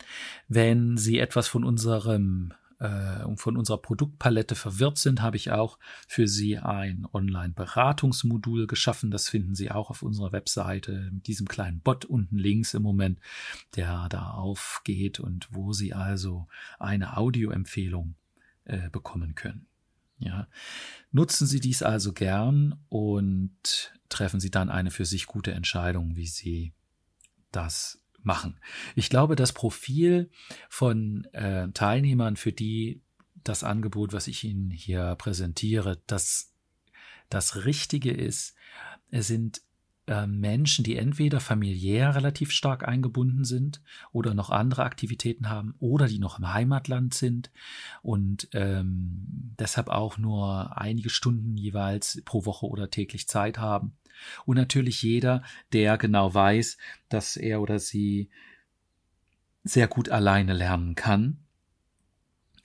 Wenn 0.48 0.96
Sie 0.96 1.18
etwas 1.18 1.46
von 1.46 1.64
unserem 1.64 2.54
äh, 2.78 3.36
von 3.36 3.58
unserer 3.58 3.76
Produktpalette 3.76 4.54
verwirrt 4.54 4.96
sind, 4.96 5.20
habe 5.20 5.36
ich 5.36 5.50
auch 5.50 5.78
für 6.08 6.26
Sie 6.26 6.56
ein 6.56 7.06
Online-Beratungsmodul 7.12 8.66
geschaffen. 8.66 9.10
Das 9.10 9.28
finden 9.28 9.54
Sie 9.54 9.70
auch 9.70 9.90
auf 9.90 10.02
unserer 10.02 10.32
Webseite 10.32 11.10
mit 11.12 11.26
diesem 11.26 11.46
kleinen 11.46 11.80
Bot 11.80 12.06
unten 12.06 12.38
links 12.38 12.72
im 12.72 12.82
Moment, 12.82 13.20
der 13.76 14.08
da 14.08 14.30
aufgeht 14.30 15.20
und 15.20 15.48
wo 15.50 15.74
Sie 15.74 15.92
also 15.92 16.48
eine 16.78 17.18
Audioempfehlung 17.18 18.14
äh, 18.64 18.88
bekommen 18.88 19.34
können. 19.34 19.66
Ja, 20.20 20.48
nutzen 21.10 21.46
Sie 21.46 21.60
dies 21.60 21.82
also 21.82 22.12
gern 22.12 22.78
und 22.88 23.92
treffen 24.10 24.38
Sie 24.38 24.50
dann 24.50 24.68
eine 24.68 24.90
für 24.90 25.06
sich 25.06 25.26
gute 25.26 25.52
Entscheidung, 25.52 26.14
wie 26.14 26.26
Sie 26.26 26.74
das 27.52 28.02
machen. 28.22 28.60
Ich 28.94 29.08
glaube, 29.08 29.34
das 29.34 29.52
Profil 29.52 30.30
von 30.68 31.24
äh, 31.32 31.68
Teilnehmern, 31.72 32.36
für 32.36 32.52
die 32.52 33.02
das 33.42 33.64
Angebot, 33.64 34.12
was 34.12 34.28
ich 34.28 34.44
Ihnen 34.44 34.70
hier 34.70 35.14
präsentiere, 35.16 36.02
das, 36.06 36.52
das 37.30 37.64
Richtige 37.64 38.12
ist, 38.12 38.54
sind 39.10 39.62
äh, 40.06 40.26
Menschen, 40.26 40.84
die 40.84 40.96
entweder 40.96 41.40
familiär 41.40 42.14
relativ 42.14 42.50
stark 42.50 42.86
eingebunden 42.86 43.44
sind 43.44 43.82
oder 44.12 44.34
noch 44.34 44.50
andere 44.50 44.84
Aktivitäten 44.84 45.48
haben 45.48 45.74
oder 45.78 46.06
die 46.08 46.18
noch 46.18 46.38
im 46.38 46.52
Heimatland 46.52 47.14
sind 47.14 47.50
und 48.02 48.48
ähm, 48.52 49.54
deshalb 49.58 49.88
auch 49.88 50.18
nur 50.18 50.76
einige 50.78 51.10
Stunden 51.10 51.56
jeweils 51.56 52.22
pro 52.24 52.44
Woche 52.44 52.66
oder 52.66 52.90
täglich 52.90 53.28
Zeit 53.28 53.58
haben. 53.58 53.92
Und 54.44 54.56
natürlich 54.56 55.02
jeder, 55.02 55.42
der 55.72 55.96
genau 55.96 56.32
weiß, 56.34 56.76
dass 57.08 57.36
er 57.36 57.60
oder 57.60 57.78
sie 57.78 58.28
sehr 59.64 59.88
gut 59.88 60.08
alleine 60.08 60.52
lernen 60.54 60.94
kann 60.94 61.38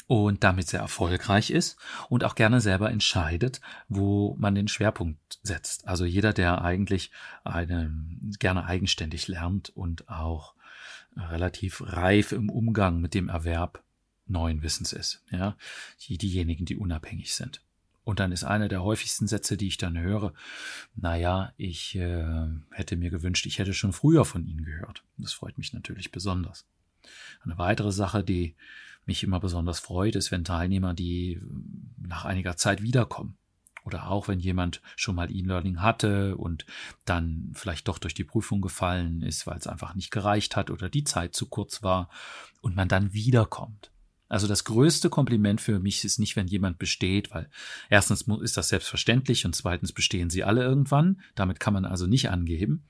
und 0.08 0.44
damit 0.44 0.68
sehr 0.68 0.82
erfolgreich 0.82 1.50
ist 1.50 1.78
und 2.10 2.24
auch 2.24 2.36
gerne 2.36 2.62
selber 2.62 2.92
entscheidet, 2.92 3.62
wo 3.88 4.36
man 4.38 4.56
den 4.56 4.68
Schwerpunkt 4.68 5.40
setzt. 5.42 5.88
Also 5.88 6.06
jeder, 6.06 6.34
der 6.34 6.62
eigentlich 6.62 7.12
eine, 7.44 7.92
gerne 8.40 8.66
eigenständig 8.66 9.28
lernt 9.28 9.70
und 9.70 10.10
auch 10.10 10.54
relativ 11.18 11.82
reif 11.86 12.32
im 12.32 12.50
Umgang 12.50 13.00
mit 13.02 13.14
dem 13.14 13.30
Erwerb 13.30 13.84
neuen 14.28 14.62
Wissens 14.62 14.94
ist. 14.94 15.24
Ja, 15.32 15.56
die, 16.02 16.18
diejenigen, 16.18 16.66
die 16.66 16.76
unabhängig 16.76 17.34
sind. 17.34 17.62
Und 18.04 18.20
dann 18.20 18.32
ist 18.32 18.44
einer 18.44 18.68
der 18.68 18.84
häufigsten 18.84 19.28
Sätze, 19.28 19.58
die 19.58 19.68
ich 19.68 19.78
dann 19.78 19.98
höre, 19.98 20.34
naja, 20.96 21.54
ich 21.58 21.96
äh, 21.96 22.48
hätte 22.72 22.98
mir 22.98 23.10
gewünscht, 23.10 23.48
ich 23.48 23.58
hätte 23.58 23.74
schon 23.74 23.94
früher 23.94 24.26
von 24.26 24.46
Ihnen 24.46 24.64
gehört. 24.64 25.04
Das 25.18 25.34
freut 25.34 25.58
mich 25.58 25.74
natürlich 25.74 26.12
besonders. 26.12 26.66
Eine 27.44 27.58
weitere 27.58 27.92
Sache, 27.92 28.24
die 28.24 28.56
mich 29.06 29.24
immer 29.24 29.40
besonders 29.40 29.80
freut, 29.80 30.16
ist, 30.16 30.32
wenn 30.32 30.44
Teilnehmer, 30.44 30.94
die 30.94 31.42
nach 31.98 32.26
einiger 32.26 32.58
Zeit 32.58 32.82
wiederkommen. 32.82 33.38
Oder 33.84 34.10
auch 34.10 34.28
wenn 34.28 34.40
jemand 34.40 34.82
schon 34.96 35.16
mal 35.16 35.32
E-Learning 35.32 35.82
hatte 35.82 36.38
und 36.38 36.66
dann 37.06 37.52
vielleicht 37.54 37.88
doch 37.88 38.00
durch 38.00 38.16
die 38.16 38.24
Prüfung 38.24 38.60
gefallen 38.60 39.22
ist, 39.22 39.46
weil 39.46 39.58
es 39.58 39.68
einfach 39.68 39.94
nicht 39.94 40.10
gereicht 40.10 40.56
hat 40.56 40.72
oder 40.72 40.90
die 40.90 41.04
Zeit 41.04 41.36
zu 41.36 41.46
kurz 41.46 41.84
war 41.84 42.10
und 42.62 42.76
man 42.76 42.88
dann 42.88 43.14
wiederkommt. 43.14 43.92
Also 44.28 44.48
das 44.48 44.64
größte 44.64 45.12
Kompliment 45.12 45.62
für 45.62 45.80
mich 45.80 46.04
ist 46.04 46.18
nicht, 46.18 46.36
wenn 46.36 46.48
jemand 46.48 46.80
besteht, 46.80 47.30
weil 47.32 47.48
erstens 47.90 48.24
ist 48.42 48.58
das 48.58 48.70
selbstverständlich 48.70 49.46
und 49.46 49.56
zweitens 49.56 49.94
bestehen 49.94 50.32
sie 50.32 50.44
alle 50.44 50.64
irgendwann. 50.64 51.22
Damit 51.36 51.60
kann 51.60 51.76
man 51.76 51.86
also 51.86 52.08
nicht 52.08 52.32
angeben. 52.32 52.86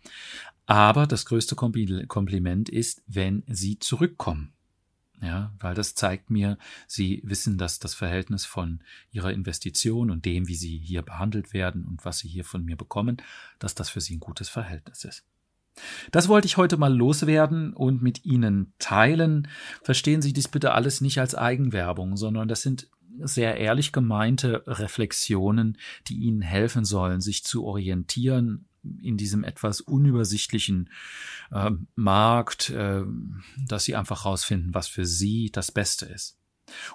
Aber 0.66 1.06
das 1.06 1.26
größte 1.26 1.56
Kompliment 1.56 2.70
ist, 2.70 3.04
wenn 3.06 3.44
sie 3.48 3.80
zurückkommen. 3.80 4.55
Ja, 5.26 5.52
weil 5.60 5.74
das 5.74 5.96
zeigt 5.96 6.30
mir, 6.30 6.60
sie 6.88 7.22
wissen, 7.26 7.58
dass 7.58 7.80
das 7.80 7.96
Verhältnis 7.96 8.46
von 8.46 8.82
ihrer 9.12 9.34
Investition 9.34 10.12
und 10.12 10.24
dem, 10.26 10.48
wie 10.48 10.56
sie 10.56 10.78
hier 10.78 11.02
behandelt 11.02 11.52
werden 11.52 11.84
und 11.86 12.06
was 12.06 12.20
sie 12.20 12.28
hier 12.28 12.46
von 12.46 12.64
mir 12.64 12.76
bekommen, 12.76 13.18
dass 13.58 13.74
das 13.74 13.90
für 13.90 14.02
sie 14.02 14.18
ein 14.18 14.20
gutes 14.20 14.50
Verhältnis 14.50 15.04
ist. 15.04 15.26
Das 16.12 16.28
wollte 16.28 16.46
ich 16.46 16.58
heute 16.58 16.78
mal 16.78 16.96
loswerden 16.96 17.74
und 17.74 18.04
mit 18.04 18.24
Ihnen 18.24 18.74
teilen. 18.80 19.48
Verstehen 19.82 20.22
Sie 20.22 20.32
dies 20.32 20.48
bitte 20.48 20.74
alles 20.74 21.02
nicht 21.02 21.20
als 21.20 21.36
Eigenwerbung, 21.36 22.16
sondern 22.16 22.48
das 22.48 22.62
sind 22.62 22.88
sehr 23.20 23.58
ehrlich 23.58 23.92
gemeinte 23.92 24.64
Reflexionen, 24.68 25.78
die 26.08 26.16
Ihnen 26.16 26.42
helfen 26.42 26.86
sollen, 26.86 27.20
sich 27.20 27.44
zu 27.44 27.66
orientieren 27.66 28.68
in 29.02 29.18
diesem 29.18 29.44
etwas 29.44 29.82
unübersichtlichen 29.82 30.90
äh, 31.52 31.72
Markt, 31.96 32.70
äh, 32.70 33.04
dass 33.68 33.84
Sie 33.86 33.96
einfach 33.96 34.26
herausfinden, 34.26 34.74
was 34.74 34.88
für 34.88 35.06
Sie 35.06 35.52
das 35.52 35.72
Beste 35.72 36.06
ist. 36.06 36.38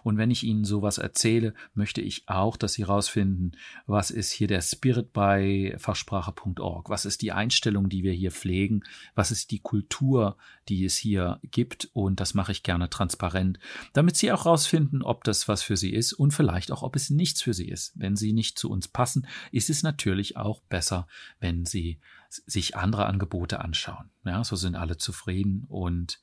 Und 0.03 0.17
wenn 0.17 0.31
ich 0.31 0.45
Ihnen 0.45 0.65
sowas 0.65 0.99
erzähle, 0.99 1.55
möchte 1.75 2.01
ich 2.01 2.29
auch, 2.29 2.57
dass 2.57 2.75
Sie 2.75 2.83
herausfinden, 2.83 3.53
was 3.87 4.11
ist 4.11 4.31
hier 4.31 4.49
der 4.49 4.63
Spirit 4.63 5.13
bei 5.13 5.75
Fachsprache.org? 5.79 6.89
Was 6.89 7.05
ist 7.05 7.23
die 7.23 7.33
Einstellung, 7.33 7.89
die 7.89 8.03
wir 8.03 8.13
hier 8.13 8.31
pflegen? 8.31 8.83
Was 9.15 9.31
ist 9.31 9.51
die 9.51 9.61
Kultur, 9.61 10.37
die 10.69 10.85
es 10.85 10.97
hier 10.97 11.41
gibt? 11.43 11.91
Und 11.93 12.21
das 12.21 12.35
mache 12.35 12.53
ich 12.53 12.63
gerne 12.63 12.91
transparent, 12.91 13.59
damit 13.93 14.17
Sie 14.17 14.33
auch 14.33 14.45
herausfinden, 14.45 15.03
ob 15.03 15.25
das 15.25 15.49
was 15.49 15.63
für 15.63 15.77
Sie 15.77 15.93
ist 15.93 16.13
und 16.13 16.33
vielleicht 16.33 16.73
auch, 16.73 16.83
ob 16.83 16.97
es 16.97 17.11
nichts 17.11 17.43
für 17.43 17.55
Sie 17.55 17.69
ist. 17.69 17.93
Wenn 17.95 18.17
Sie 18.17 18.33
nicht 18.33 18.59
zu 18.59 18.71
uns 18.71 18.89
passen, 18.89 19.27
ist 19.53 19.71
es 19.71 19.83
natürlich 19.83 20.37
auch 20.37 20.61
besser, 20.63 21.07
wenn 21.39 21.65
Sie 21.65 22.01
sich 22.29 22.77
andere 22.77 23.07
Angebote 23.07 23.61
anschauen. 23.61 24.11
Ja, 24.25 24.45
so 24.45 24.57
sind 24.57 24.77
alle 24.77 24.97
zufrieden 24.97 25.65
und 25.69 26.21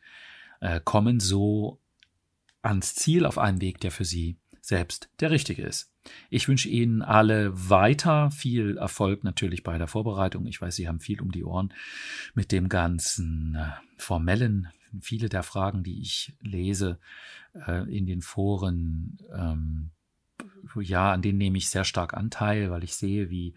äh, 0.61 0.79
kommen 0.83 1.19
so 1.19 1.81
ans 2.67 2.95
Ziel 2.95 3.25
auf 3.25 3.37
einem 3.37 3.61
Weg, 3.61 3.79
der 3.79 3.91
für 3.91 4.05
Sie 4.05 4.37
selbst 4.61 5.09
der 5.19 5.31
richtige 5.31 5.63
ist. 5.63 5.91
Ich 6.29 6.47
wünsche 6.47 6.69
Ihnen 6.69 7.01
alle 7.01 7.69
weiter 7.69 8.31
viel 8.31 8.77
Erfolg 8.77 9.23
natürlich 9.23 9.63
bei 9.63 9.77
der 9.77 9.87
Vorbereitung. 9.87 10.45
Ich 10.45 10.61
weiß, 10.61 10.75
Sie 10.75 10.87
haben 10.87 10.99
viel 10.99 11.21
um 11.21 11.31
die 11.31 11.43
Ohren 11.43 11.73
mit 12.33 12.51
dem 12.51 12.69
ganzen 12.69 13.55
äh, 13.55 13.71
formellen. 13.97 14.67
Viele 15.01 15.29
der 15.29 15.43
Fragen, 15.43 15.83
die 15.83 16.01
ich 16.01 16.33
lese 16.41 16.99
äh, 17.53 17.83
in 17.93 18.05
den 18.05 18.21
Foren, 18.21 19.19
ähm, 19.33 19.91
ja, 20.81 21.11
an 21.13 21.21
denen 21.21 21.37
nehme 21.37 21.57
ich 21.57 21.69
sehr 21.69 21.83
stark 21.83 22.13
Anteil, 22.13 22.69
weil 22.69 22.83
ich 22.83 22.95
sehe, 22.95 23.29
wie, 23.29 23.53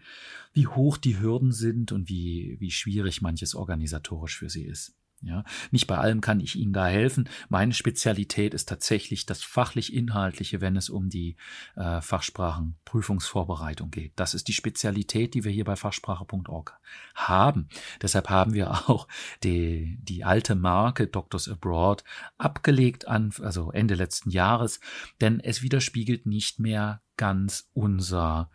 wie 0.53 0.67
hoch 0.67 0.97
die 0.97 1.19
Hürden 1.19 1.51
sind 1.51 1.91
und 1.91 2.09
wie, 2.09 2.57
wie 2.59 2.71
schwierig 2.71 3.21
manches 3.21 3.53
organisatorisch 3.55 4.37
für 4.37 4.49
sie 4.49 4.63
ist. 4.63 4.93
Ja, 5.23 5.43
nicht 5.69 5.85
bei 5.85 5.99
allem 5.99 6.19
kann 6.19 6.39
ich 6.39 6.55
Ihnen 6.55 6.73
da 6.73 6.87
helfen. 6.87 7.29
Meine 7.47 7.75
Spezialität 7.75 8.55
ist 8.55 8.67
tatsächlich 8.67 9.27
das 9.27 9.43
fachlich-inhaltliche, 9.43 10.61
wenn 10.61 10.75
es 10.75 10.89
um 10.89 11.09
die 11.09 11.35
äh, 11.75 12.01
Fachsprachenprüfungsvorbereitung 12.01 13.91
geht. 13.91 14.13
Das 14.15 14.33
ist 14.33 14.47
die 14.47 14.53
Spezialität, 14.53 15.35
die 15.35 15.43
wir 15.43 15.51
hier 15.51 15.65
bei 15.65 15.75
fachsprache.org 15.75 16.79
haben. 17.13 17.69
Deshalb 18.01 18.29
haben 18.31 18.55
wir 18.55 18.89
auch 18.89 19.07
die, 19.43 19.99
die 20.01 20.23
alte 20.23 20.55
Marke 20.55 21.05
Doctors 21.05 21.47
Abroad 21.47 22.03
abgelegt 22.39 23.07
an, 23.07 23.31
also 23.41 23.71
Ende 23.71 23.93
letzten 23.93 24.31
Jahres, 24.31 24.79
denn 25.21 25.39
es 25.39 25.61
widerspiegelt 25.61 26.25
nicht 26.25 26.59
mehr 26.59 27.03
ganz 27.15 27.69
unser, 27.73 28.49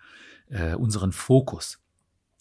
äh, 0.48 0.74
unseren 0.74 1.12
Fokus. 1.12 1.80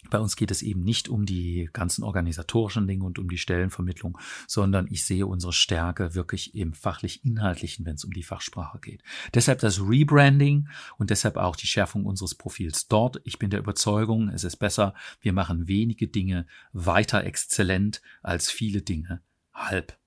Bei 0.09 0.19
uns 0.19 0.35
geht 0.35 0.51
es 0.51 0.61
eben 0.61 0.81
nicht 0.81 1.09
um 1.09 1.25
die 1.25 1.69
ganzen 1.73 2.03
organisatorischen 2.03 2.87
Dinge 2.87 3.03
und 3.03 3.19
um 3.19 3.29
die 3.29 3.37
Stellenvermittlung, 3.37 4.17
sondern 4.47 4.87
ich 4.89 5.05
sehe 5.05 5.27
unsere 5.27 5.53
Stärke 5.53 6.15
wirklich 6.15 6.55
im 6.55 6.73
fachlich-inhaltlichen, 6.73 7.85
wenn 7.85 7.95
es 7.95 8.05
um 8.05 8.11
die 8.11 8.23
Fachsprache 8.23 8.79
geht. 8.79 9.03
Deshalb 9.33 9.59
das 9.59 9.81
Rebranding 9.81 10.67
und 10.97 11.09
deshalb 11.09 11.37
auch 11.37 11.55
die 11.55 11.67
Schärfung 11.67 12.05
unseres 12.05 12.35
Profils 12.35 12.87
dort. 12.87 13.21
Ich 13.23 13.39
bin 13.39 13.49
der 13.49 13.59
Überzeugung, 13.59 14.29
es 14.29 14.43
ist 14.43 14.57
besser, 14.57 14.93
wir 15.21 15.33
machen 15.33 15.67
wenige 15.67 16.07
Dinge 16.07 16.45
weiter 16.73 17.23
exzellent 17.23 18.01
als 18.21 18.49
viele 18.49 18.81
Dinge 18.81 19.21
halb. 19.53 19.97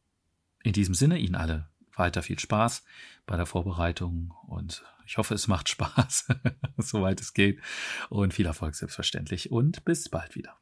In 0.63 0.73
diesem 0.73 0.95
Sinne, 0.95 1.19
Ihnen 1.19 1.35
alle 1.35 1.69
weiter 1.95 2.23
viel 2.23 2.39
Spaß 2.39 2.85
bei 3.27 3.37
der 3.37 3.47
Vorbereitung 3.47 4.33
und 4.47 4.85
ich 5.09 5.17
hoffe, 5.17 5.35
es 5.35 5.49
macht 5.49 5.71
Spaß, 5.71 6.29
soweit 6.77 7.21
es 7.23 7.33
geht 7.33 7.61
und 8.11 8.35
viel 8.35 8.45
Erfolg 8.45 8.75
selbstverständlich 8.75 9.51
und 9.51 9.83
bis 9.87 10.11
bald 10.11 10.35
wieder. 10.37 10.61